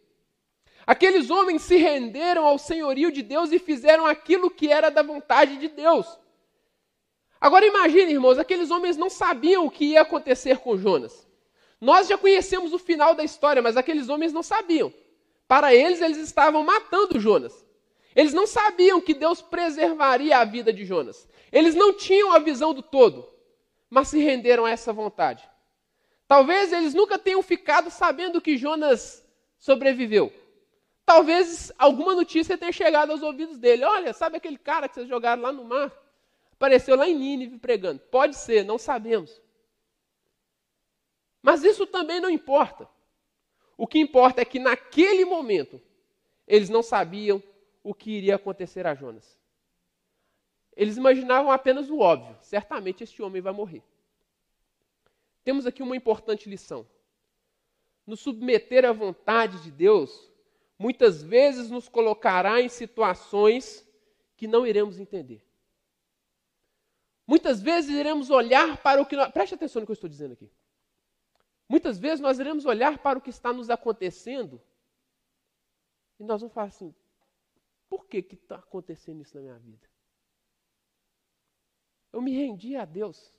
[0.86, 5.56] Aqueles homens se renderam ao senhorio de Deus e fizeram aquilo que era da vontade
[5.56, 6.06] de Deus.
[7.40, 11.26] Agora imagine, irmãos, aqueles homens não sabiam o que ia acontecer com Jonas.
[11.80, 14.94] Nós já conhecemos o final da história, mas aqueles homens não sabiam.
[15.48, 17.64] Para eles, eles estavam matando Jonas.
[18.14, 21.28] Eles não sabiam que Deus preservaria a vida de Jonas.
[21.52, 23.28] Eles não tinham a visão do todo,
[23.90, 25.48] mas se renderam a essa vontade.
[26.26, 29.24] Talvez eles nunca tenham ficado sabendo que Jonas
[29.58, 30.32] sobreviveu.
[31.06, 33.84] Talvez alguma notícia tenha chegado aos ouvidos dele.
[33.84, 35.92] Olha, sabe aquele cara que vocês jogaram lá no mar?
[36.52, 38.00] Apareceu lá em Nínive pregando.
[38.10, 39.40] Pode ser, não sabemos.
[41.40, 42.88] Mas isso também não importa.
[43.76, 45.80] O que importa é que naquele momento
[46.44, 47.40] eles não sabiam
[47.84, 49.38] o que iria acontecer a Jonas.
[50.76, 53.82] Eles imaginavam apenas o óbvio: certamente este homem vai morrer.
[55.44, 56.84] Temos aqui uma importante lição.
[58.04, 60.32] Nos submeter à vontade de Deus,
[60.78, 63.86] muitas vezes nos colocará em situações
[64.36, 65.44] que não iremos entender.
[67.26, 69.16] Muitas vezes iremos olhar para o que.
[69.16, 69.32] Nós...
[69.32, 70.50] Preste atenção no que eu estou dizendo aqui.
[71.68, 74.62] Muitas vezes nós iremos olhar para o que está nos acontecendo
[76.18, 76.94] e nós vamos falar assim:
[77.88, 79.88] por que está acontecendo isso na minha vida?
[82.12, 83.32] Eu me rendi a Deus.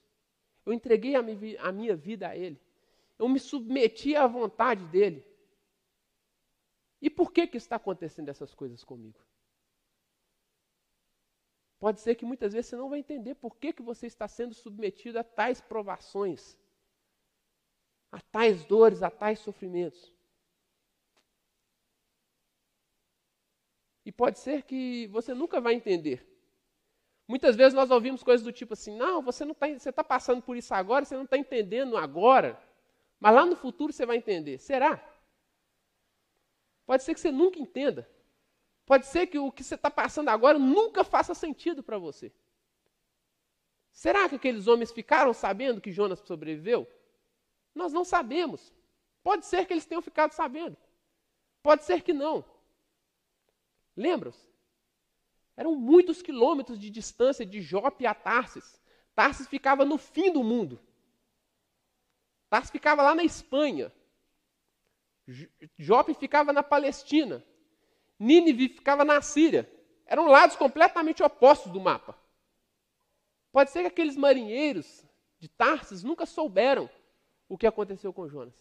[0.65, 2.61] Eu entreguei a minha vida a Ele.
[3.17, 5.25] Eu me submeti à vontade dEle.
[7.01, 9.19] E por que, que está acontecendo essas coisas comigo?
[11.79, 14.53] Pode ser que muitas vezes você não vai entender por que, que você está sendo
[14.53, 16.57] submetido a tais provações
[18.11, 20.13] a tais dores, a tais sofrimentos.
[24.05, 26.25] E pode ser que você nunca vai entender.
[27.27, 30.41] Muitas vezes nós ouvimos coisas do tipo assim: não, você não está você tá passando
[30.41, 32.57] por isso agora, você não está entendendo agora,
[33.19, 34.57] mas lá no futuro você vai entender.
[34.59, 35.03] Será?
[36.87, 38.09] Pode ser que você nunca entenda.
[38.85, 42.31] Pode ser que o que você está passando agora nunca faça sentido para você.
[43.91, 46.87] Será que aqueles homens ficaram sabendo que Jonas sobreviveu?
[47.75, 48.73] Nós não sabemos.
[49.21, 50.77] Pode ser que eles tenham ficado sabendo.
[51.61, 52.45] Pode ser que não.
[53.95, 54.47] Lembram-se?
[55.57, 58.79] Eram muitos quilômetros de distância de Jope a Tarsis.
[59.13, 60.79] Tarsis ficava no fim do mundo.
[62.49, 63.91] Tarsis ficava lá na Espanha.
[65.77, 67.43] Jope ficava na Palestina.
[68.17, 69.69] Nínive ficava na Síria.
[70.05, 72.17] Eram lados completamente opostos do mapa.
[73.51, 75.05] Pode ser que aqueles marinheiros
[75.39, 76.89] de Tarsis nunca souberam
[77.49, 78.53] o que aconteceu com Jonas.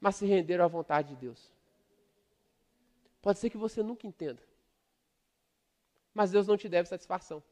[0.00, 1.50] Mas se renderam à vontade de Deus.
[3.20, 4.42] Pode ser que você nunca entenda.
[6.12, 7.42] Mas Deus não te deve satisfação.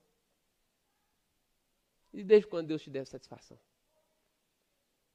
[2.13, 3.59] E desde quando Deus te deve satisfação?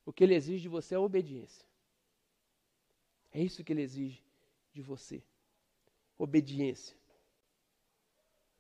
[0.06, 1.66] O que Ele exige de você é obediência.
[3.36, 4.24] É isso que Ele exige
[4.72, 5.22] de você.
[6.18, 6.96] Obediência.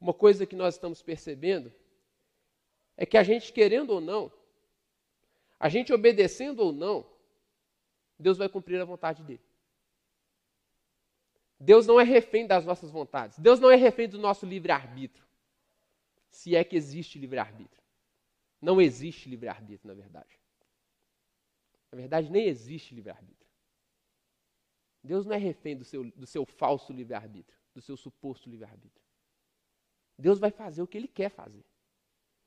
[0.01, 1.73] Uma coisa que nós estamos percebendo
[2.97, 4.29] é que a gente, querendo ou não,
[5.57, 7.09] a gente obedecendo ou não,
[8.19, 9.41] Deus vai cumprir a vontade dele.
[11.57, 13.39] Deus não é refém das nossas vontades.
[13.39, 15.25] Deus não é refém do nosso livre-arbítrio.
[16.29, 17.81] Se é que existe livre-arbítrio.
[18.61, 20.37] Não existe livre-arbítrio, na verdade.
[21.93, 23.44] Na verdade, nem existe livre-arbítrio.
[25.05, 29.03] Deus não é refém do seu, do seu falso livre-arbítrio, do seu suposto livre-arbítrio.
[30.17, 31.63] Deus vai fazer o que ele quer fazer.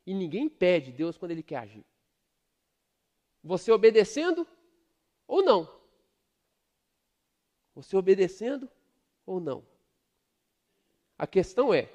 [0.05, 1.85] E ninguém impede Deus quando ele quer agir.
[3.45, 4.47] Você obedecendo
[5.27, 5.71] ou não?
[7.75, 8.69] Você obedecendo
[9.25, 9.65] ou não?
[11.17, 11.89] A questão é: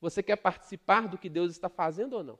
[0.00, 2.38] você quer participar do que Deus está fazendo ou não?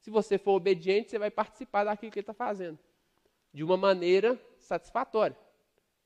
[0.00, 2.78] Se você for obediente, você vai participar daquilo que Ele está fazendo,
[3.52, 5.43] de uma maneira satisfatória.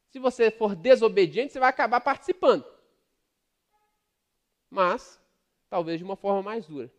[0.08, 2.64] Se você for desobediente, você vai acabar participando,
[4.70, 5.20] mas
[5.68, 6.90] talvez de uma forma mais dura.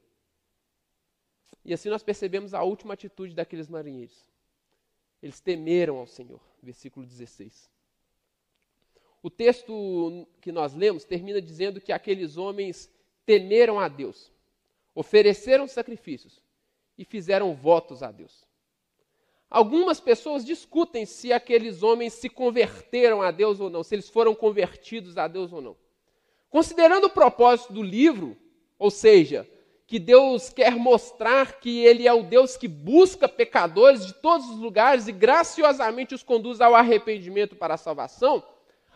[1.66, 4.26] E assim nós percebemos a última atitude daqueles marinheiros.
[5.22, 6.42] Eles temeram ao Senhor.
[6.62, 7.70] Versículo 16.
[9.22, 12.90] O texto que nós lemos termina dizendo que aqueles homens
[13.26, 14.32] temeram a Deus,
[14.96, 16.42] ofereceram sacrifícios
[16.98, 18.48] e fizeram votos a Deus.
[19.50, 24.36] Algumas pessoas discutem se aqueles homens se converteram a Deus ou não, se eles foram
[24.36, 25.76] convertidos a Deus ou não.
[26.50, 28.38] Considerando o propósito do livro,
[28.78, 29.50] ou seja,
[29.88, 34.58] que Deus quer mostrar que Ele é o Deus que busca pecadores de todos os
[34.60, 38.44] lugares e graciosamente os conduz ao arrependimento para a salvação,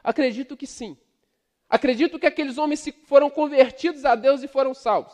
[0.04, 0.96] acredito que sim.
[1.68, 5.14] Acredito que aqueles homens foram convertidos a Deus e foram salvos.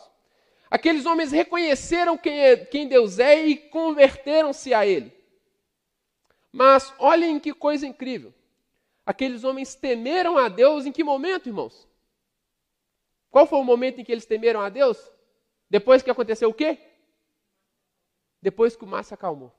[0.70, 5.19] Aqueles homens reconheceram quem, é, quem Deus é e converteram-se a Ele.
[6.52, 8.34] Mas olhem que coisa incrível.
[9.06, 11.88] Aqueles homens temeram a Deus em que momento, irmãos?
[13.30, 14.98] Qual foi o momento em que eles temeram a Deus?
[15.68, 16.78] Depois que aconteceu o quê?
[18.42, 19.52] Depois que o mar se acalmou.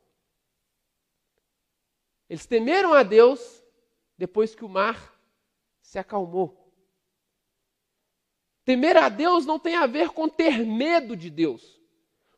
[2.29, 3.63] Eles temeram a Deus
[4.17, 5.13] depois que o mar
[5.81, 6.57] se acalmou.
[8.63, 11.79] Temer a Deus não tem a ver com ter medo de Deus.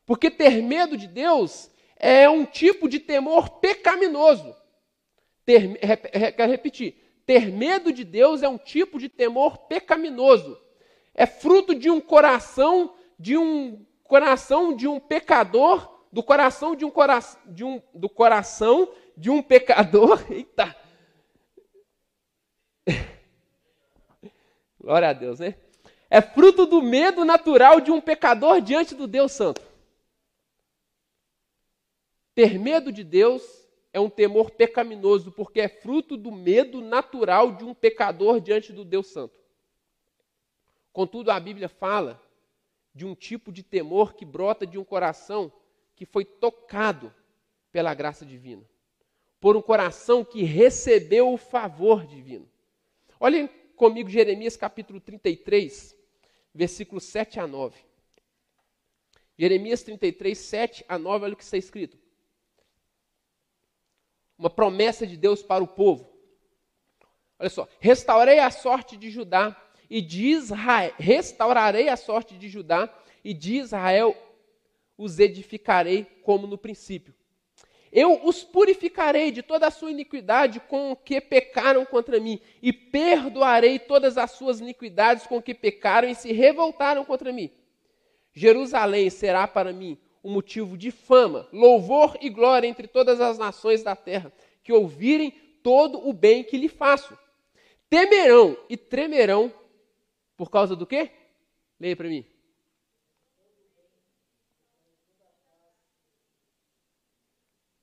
[0.06, 4.54] Porque ter medo de Deus é um tipo de temor pecaminoso.
[5.44, 5.78] Ter,
[6.36, 6.96] quero repetir.
[7.26, 10.58] Ter medo de Deus é um tipo de temor pecaminoso.
[11.14, 16.90] É fruto de um coração, de um coração de um pecador, do coração de um,
[16.90, 20.24] cora, de um do coração de um pecador.
[20.30, 20.76] Eita.
[24.80, 25.54] Glória a Deus, né?
[26.10, 29.73] É fruto do medo natural de um pecador diante do Deus Santo.
[32.34, 33.42] Ter medo de Deus
[33.92, 38.84] é um temor pecaminoso, porque é fruto do medo natural de um pecador diante do
[38.84, 39.38] Deus Santo.
[40.92, 42.20] Contudo, a Bíblia fala
[42.92, 45.52] de um tipo de temor que brota de um coração
[45.94, 47.14] que foi tocado
[47.70, 48.68] pela graça divina,
[49.40, 52.48] por um coração que recebeu o favor divino.
[53.20, 55.96] Olhem comigo Jeremias capítulo 33,
[56.52, 57.78] versículos 7 a 9.
[59.38, 62.03] Jeremias 33, 7 a 9, olha o que está escrito
[64.38, 66.12] uma promessa de Deus para o povo.
[67.38, 69.56] Olha só, restaurei a sorte de Judá
[69.88, 72.92] e de Israel, restaurarei a sorte de Judá
[73.24, 74.16] e de Israel
[74.96, 77.14] os edificarei como no princípio.
[77.92, 83.78] Eu os purificarei de toda a sua iniquidade com que pecaram contra mim, e perdoarei
[83.78, 87.52] todas as suas iniquidades com que pecaram e se revoltaram contra mim.
[88.32, 93.82] Jerusalém será para mim um motivo de fama, louvor e glória entre todas as nações
[93.82, 95.30] da terra, que ouvirem
[95.62, 97.16] todo o bem que lhe faço.
[97.90, 99.52] Temerão e tremerão
[100.34, 101.12] por causa do quê?
[101.78, 102.24] Leia para mim.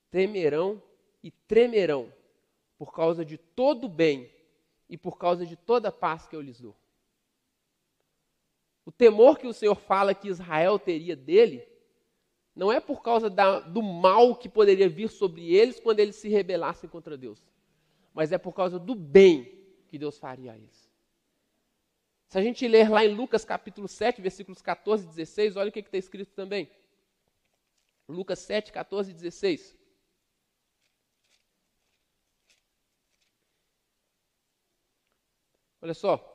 [0.09, 0.81] Temerão
[1.23, 2.11] e tremerão
[2.77, 4.33] por causa de todo o bem
[4.89, 6.75] e por causa de toda a paz que eu lhes dou.
[8.83, 11.70] O temor que o Senhor fala que Israel teria dele
[12.55, 16.27] não é por causa da, do mal que poderia vir sobre eles quando eles se
[16.27, 17.45] rebelassem contra Deus,
[18.13, 20.89] mas é por causa do bem que Deus faria a eles.
[22.27, 25.71] Se a gente ler lá em Lucas capítulo 7, versículos 14 e 16, olha o
[25.71, 26.69] que está escrito também.
[28.07, 29.77] Lucas 7, 14 e 16.
[35.81, 36.27] Olha só.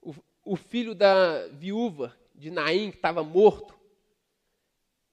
[0.00, 0.14] O,
[0.44, 3.79] o filho da viúva de Naim, que estava morto,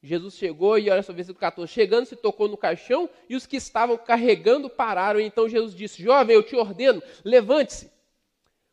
[0.08, 3.58] Jesus chegou e olha só, versículo 14: Chegando, se tocou no caixão e os que
[3.58, 5.20] estavam carregando pararam.
[5.20, 7.91] Então Jesus disse: Jovem, eu te ordeno, levante-se.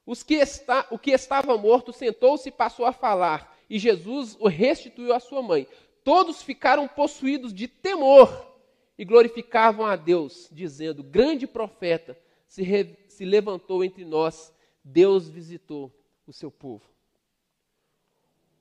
[0.06, 4.48] Os que está, o que estava morto sentou-se e passou a falar, e Jesus o
[4.48, 5.66] restituiu à sua mãe.
[6.04, 8.54] Todos ficaram possuídos de temor
[8.96, 12.16] e glorificavam a Deus, dizendo: Grande profeta
[12.46, 14.54] se, re, se levantou entre nós,
[14.84, 15.92] Deus visitou
[16.26, 16.84] o seu povo.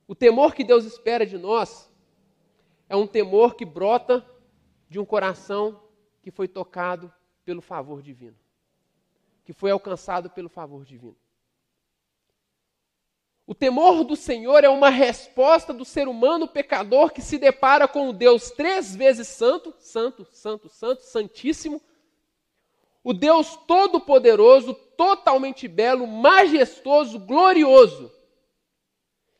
[0.08, 1.93] O temor que Deus espera de nós
[2.94, 4.24] é um temor que brota
[4.88, 5.82] de um coração
[6.22, 7.12] que foi tocado
[7.44, 8.38] pelo favor divino,
[9.44, 11.18] que foi alcançado pelo favor divino.
[13.48, 18.10] O temor do Senhor é uma resposta do ser humano pecador que se depara com
[18.10, 21.82] o Deus três vezes santo, santo, santo, santo, santíssimo,
[23.04, 28.12] o Deus todo-poderoso, totalmente belo, majestoso, glorioso.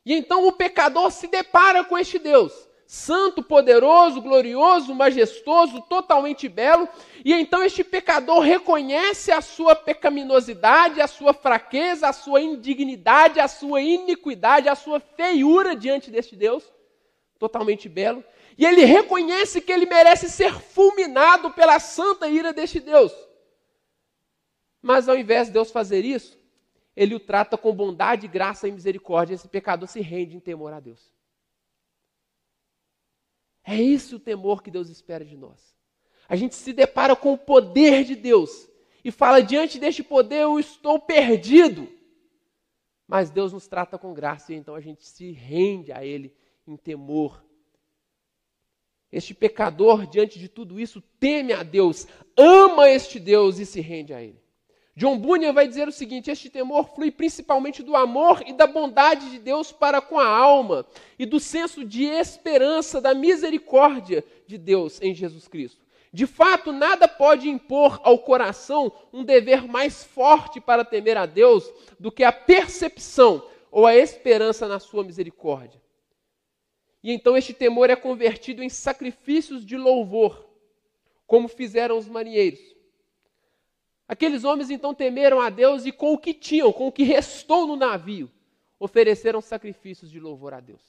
[0.04, 6.88] E então o pecador se depara com este Deus santo, poderoso, glorioso, majestoso, totalmente belo,
[7.26, 13.48] e então este pecador reconhece a sua pecaminosidade, a sua fraqueza, a sua indignidade, a
[13.48, 16.72] sua iniquidade, a sua feiura diante deste Deus
[17.40, 18.24] totalmente belo,
[18.56, 23.12] e ele reconhece que ele merece ser fulminado pela santa ira deste Deus.
[24.84, 26.40] Mas ao invés de Deus fazer isso,
[26.96, 29.34] ele o trata com bondade, graça e misericórdia.
[29.34, 31.12] Esse pecador se rende em temor a Deus.
[33.64, 35.74] É isso o temor que Deus espera de nós.
[36.28, 38.70] A gente se depara com o poder de Deus
[39.04, 41.88] e fala: diante deste poder eu estou perdido.
[43.08, 46.36] Mas Deus nos trata com graça e então a gente se rende a Ele
[46.68, 47.44] em temor.
[49.12, 54.14] Este pecador, diante de tudo isso, teme a Deus, ama este Deus e se rende
[54.14, 54.43] a Ele.
[54.96, 59.32] John Bunyan vai dizer o seguinte: este temor flui principalmente do amor e da bondade
[59.32, 60.86] de Deus para com a alma
[61.18, 65.82] e do senso de esperança, da misericórdia de Deus em Jesus Cristo.
[66.12, 71.68] De fato, nada pode impor ao coração um dever mais forte para temer a Deus
[72.00, 75.82] do que a percepção ou a esperança na sua misericórdia.
[77.04, 80.48] E então este temor é convertido em sacrifícios de louvor,
[81.26, 82.73] como fizeram os marinheiros.
[84.14, 87.66] Aqueles homens então temeram a Deus e com o que tinham, com o que restou
[87.66, 88.32] no navio,
[88.80, 90.82] ofereceram sacrifícios de louvor a Deus.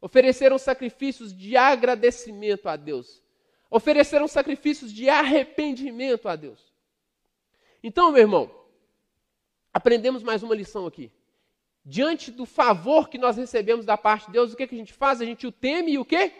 [0.00, 3.22] Ofereceram sacrifícios de agradecimento a Deus
[3.70, 6.72] ofereceram sacrifícios de arrependimento a Deus.
[7.82, 8.50] Então, meu irmão,
[9.72, 11.10] aprendemos mais uma lição aqui.
[11.84, 14.92] Diante do favor que nós recebemos da parte de Deus, o que, que a gente
[14.92, 15.20] faz?
[15.20, 16.32] A gente o teme e o quê?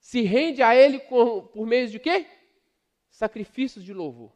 [0.00, 2.26] Se rende a Ele com, por meio de quê?
[3.12, 4.32] Sacrifícios de louvor.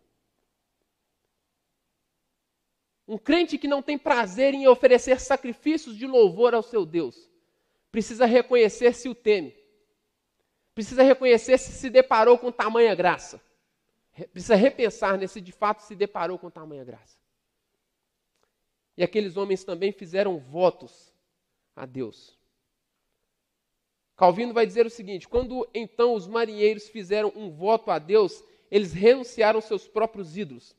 [3.09, 7.29] Um crente que não tem prazer em oferecer sacrifícios de louvor ao seu Deus,
[7.91, 9.67] precisa reconhecer se o teme
[10.77, 13.41] precisa reconhecer se se deparou com tamanha graça.
[14.31, 17.19] Precisa repensar nesse de fato se deparou com tamanha graça.
[18.95, 21.15] E aqueles homens também fizeram votos
[21.75, 22.39] a Deus.
[24.17, 28.93] Calvino vai dizer o seguinte: quando então os marinheiros fizeram um voto a Deus, eles
[28.93, 30.77] renunciaram seus próprios ídolos.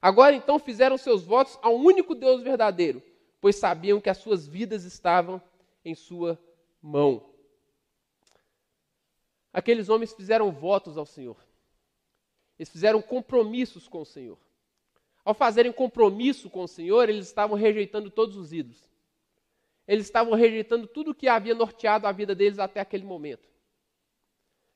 [0.00, 3.02] Agora então fizeram seus votos ao único Deus verdadeiro,
[3.40, 5.40] pois sabiam que as suas vidas estavam
[5.84, 6.38] em sua
[6.82, 7.28] mão.
[9.52, 11.36] Aqueles homens fizeram votos ao Senhor.
[12.58, 14.38] Eles fizeram compromissos com o Senhor.
[15.24, 18.90] Ao fazerem compromisso com o Senhor, eles estavam rejeitando todos os ídolos.
[19.86, 23.49] Eles estavam rejeitando tudo que havia norteado a vida deles até aquele momento.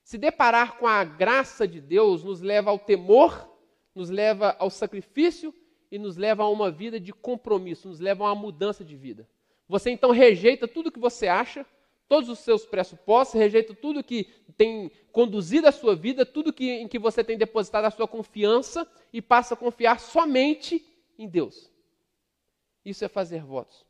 [0.05, 3.51] Se deparar com a graça de Deus nos leva ao temor,
[3.95, 5.53] nos leva ao sacrifício
[5.91, 9.27] e nos leva a uma vida de compromisso, nos leva a uma mudança de vida.
[9.67, 11.65] Você então rejeita tudo que você acha,
[12.07, 14.25] todos os seus pressupostos, rejeita tudo que
[14.59, 18.87] tem conduzido a sua vida, tudo que, em que você tem depositado a sua confiança
[19.11, 20.85] e passa a confiar somente
[21.19, 21.73] em Deus.
[22.85, 23.87] Isso é fazer votos.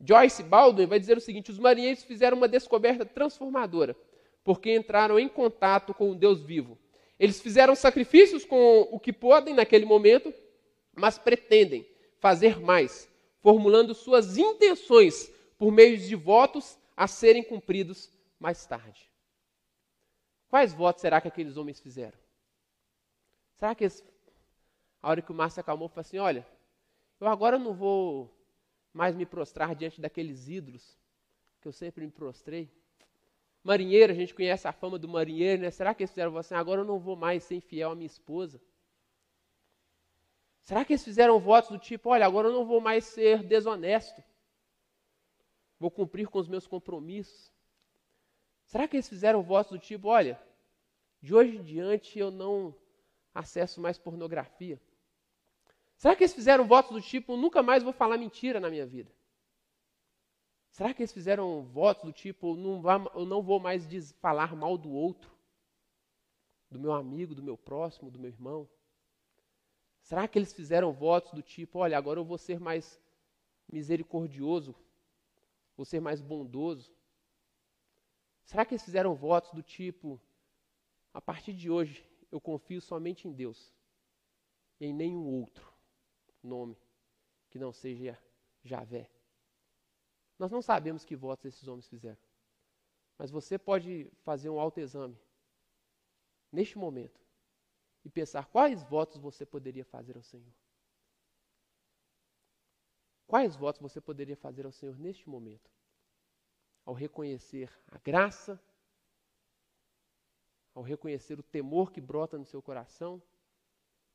[0.00, 3.94] Joyce Baldwin vai dizer o seguinte: os marinheiros fizeram uma descoberta transformadora,
[4.44, 6.78] porque entraram em contato com o Deus vivo.
[7.18, 10.32] Eles fizeram sacrifícios com o que podem naquele momento,
[10.94, 11.86] mas pretendem
[12.18, 13.08] fazer mais,
[13.40, 19.10] formulando suas intenções por meio de votos a serem cumpridos mais tarde.
[20.48, 22.18] Quais votos será que aqueles homens fizeram?
[23.54, 24.02] Será que eles,
[25.02, 26.46] a hora que o mar se acalmou, falou assim: olha,
[27.20, 28.34] eu agora não vou
[28.92, 30.98] mais me prostrar diante daqueles ídolos
[31.60, 32.70] que eu sempre me prostrei?
[33.62, 35.70] Marinheiro, a gente conhece a fama do marinheiro, né?
[35.70, 36.54] Será que eles fizeram assim?
[36.54, 38.60] Agora eu não vou mais ser infiel à minha esposa?
[40.62, 44.22] Será que eles fizeram votos do tipo: olha, agora eu não vou mais ser desonesto?
[45.78, 47.52] Vou cumprir com os meus compromissos.
[48.64, 50.40] Será que eles fizeram votos do tipo: olha,
[51.20, 52.74] de hoje em diante eu não
[53.34, 54.80] acesso mais pornografia?
[55.96, 59.12] Será que eles fizeram votos do tipo: nunca mais vou falar mentira na minha vida?
[60.80, 62.82] Será que eles fizeram votos do tipo: não
[63.14, 65.30] eu não vou mais falar mal do outro,
[66.70, 68.66] do meu amigo, do meu próximo, do meu irmão?
[70.00, 72.98] Será que eles fizeram votos do tipo: olha, agora eu vou ser mais
[73.70, 74.74] misericordioso
[75.76, 76.90] Vou ser mais bondoso?
[78.46, 80.18] Será que eles fizeram votos do tipo:
[81.12, 82.02] a partir de hoje
[82.32, 83.70] eu confio somente em Deus
[84.80, 85.70] em nenhum outro
[86.42, 86.74] nome
[87.50, 88.18] que não seja
[88.64, 89.19] Javé?
[90.40, 92.16] Nós não sabemos que votos esses homens fizeram,
[93.18, 95.14] mas você pode fazer um autoexame
[96.50, 97.20] neste momento
[98.02, 100.54] e pensar quais votos você poderia fazer ao Senhor.
[103.26, 105.70] Quais votos você poderia fazer ao Senhor neste momento?
[106.86, 108.58] Ao reconhecer a graça,
[110.74, 113.22] ao reconhecer o temor que brota no seu coração,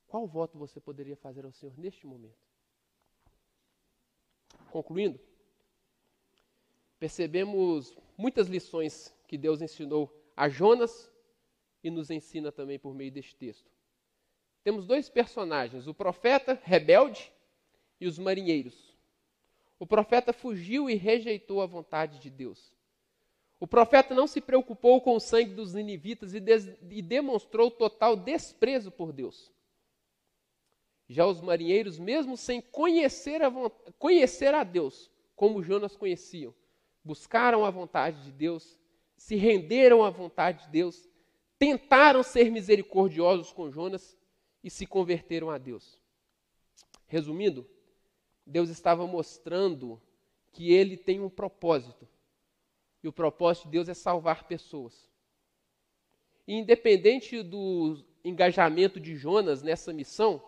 [0.08, 2.44] qual voto você poderia fazer ao Senhor neste momento?
[4.72, 5.20] Concluindo,
[6.98, 11.12] percebemos muitas lições que Deus ensinou a Jonas
[11.82, 13.70] e nos ensina também por meio deste texto.
[14.64, 17.32] Temos dois personagens, o profeta rebelde
[18.00, 18.96] e os marinheiros.
[19.78, 22.72] O profeta fugiu e rejeitou a vontade de Deus.
[23.60, 26.42] O profeta não se preocupou com o sangue dos ninivitas e,
[26.90, 29.50] e demonstrou total desprezo por Deus.
[31.08, 33.50] Já os marinheiros, mesmo sem conhecer a,
[33.98, 36.54] conhecer a Deus, como Jonas conheciam,
[37.06, 38.76] buscaram a vontade de Deus,
[39.16, 41.08] se renderam à vontade de Deus,
[41.56, 44.18] tentaram ser misericordiosos com Jonas
[44.62, 46.00] e se converteram a Deus.
[47.06, 47.64] Resumindo,
[48.44, 50.02] Deus estava mostrando
[50.50, 52.08] que ele tem um propósito.
[53.02, 55.08] E o propósito de Deus é salvar pessoas.
[56.44, 60.42] E independente do engajamento de Jonas nessa missão,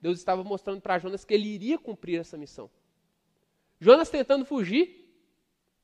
[0.00, 2.68] Deus estava mostrando para Jonas que ele iria cumprir essa missão.
[3.78, 5.01] Jonas tentando fugir,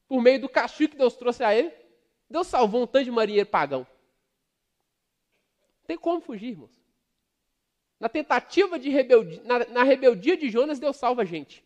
[0.09, 1.72] por meio do castigo que Deus trouxe a ele,
[2.28, 3.86] Deus salvou um tanto de marinheiro pagão.
[5.80, 6.78] Não tem como fugir, irmãos.
[8.00, 11.64] Na tentativa de rebeldia, na, na rebeldia de Jonas, Deus salva a gente.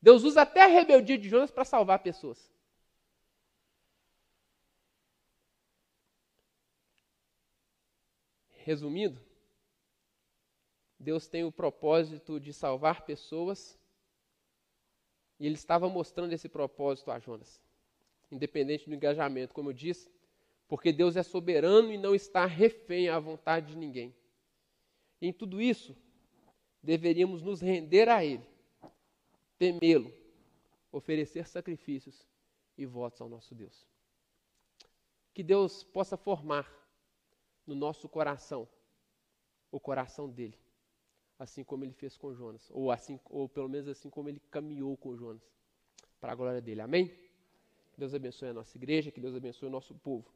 [0.00, 2.52] Deus usa até a rebeldia de Jonas para salvar pessoas.
[8.50, 9.20] Resumindo,
[10.98, 13.78] Deus tem o propósito de salvar pessoas
[15.38, 17.60] e ele estava mostrando esse propósito a Jonas,
[18.30, 20.10] independente do engajamento, como eu disse,
[20.68, 24.14] porque Deus é soberano e não está refém à vontade de ninguém.
[25.20, 25.96] Em tudo isso,
[26.82, 28.46] deveríamos nos render a Ele,
[29.58, 30.12] temê-lo,
[30.90, 32.26] oferecer sacrifícios
[32.76, 33.86] e votos ao nosso Deus.
[35.32, 36.72] Que Deus possa formar
[37.66, 38.68] no nosso coração
[39.70, 40.58] o coração dele,
[41.38, 44.96] assim como ele fez com Jonas, ou assim, ou pelo menos assim como ele caminhou
[44.96, 45.42] com Jonas,
[46.20, 46.80] para a glória dele.
[46.80, 47.12] Amém?
[47.96, 50.30] Deus abençoe a nossa igreja, que Deus abençoe o nosso povo.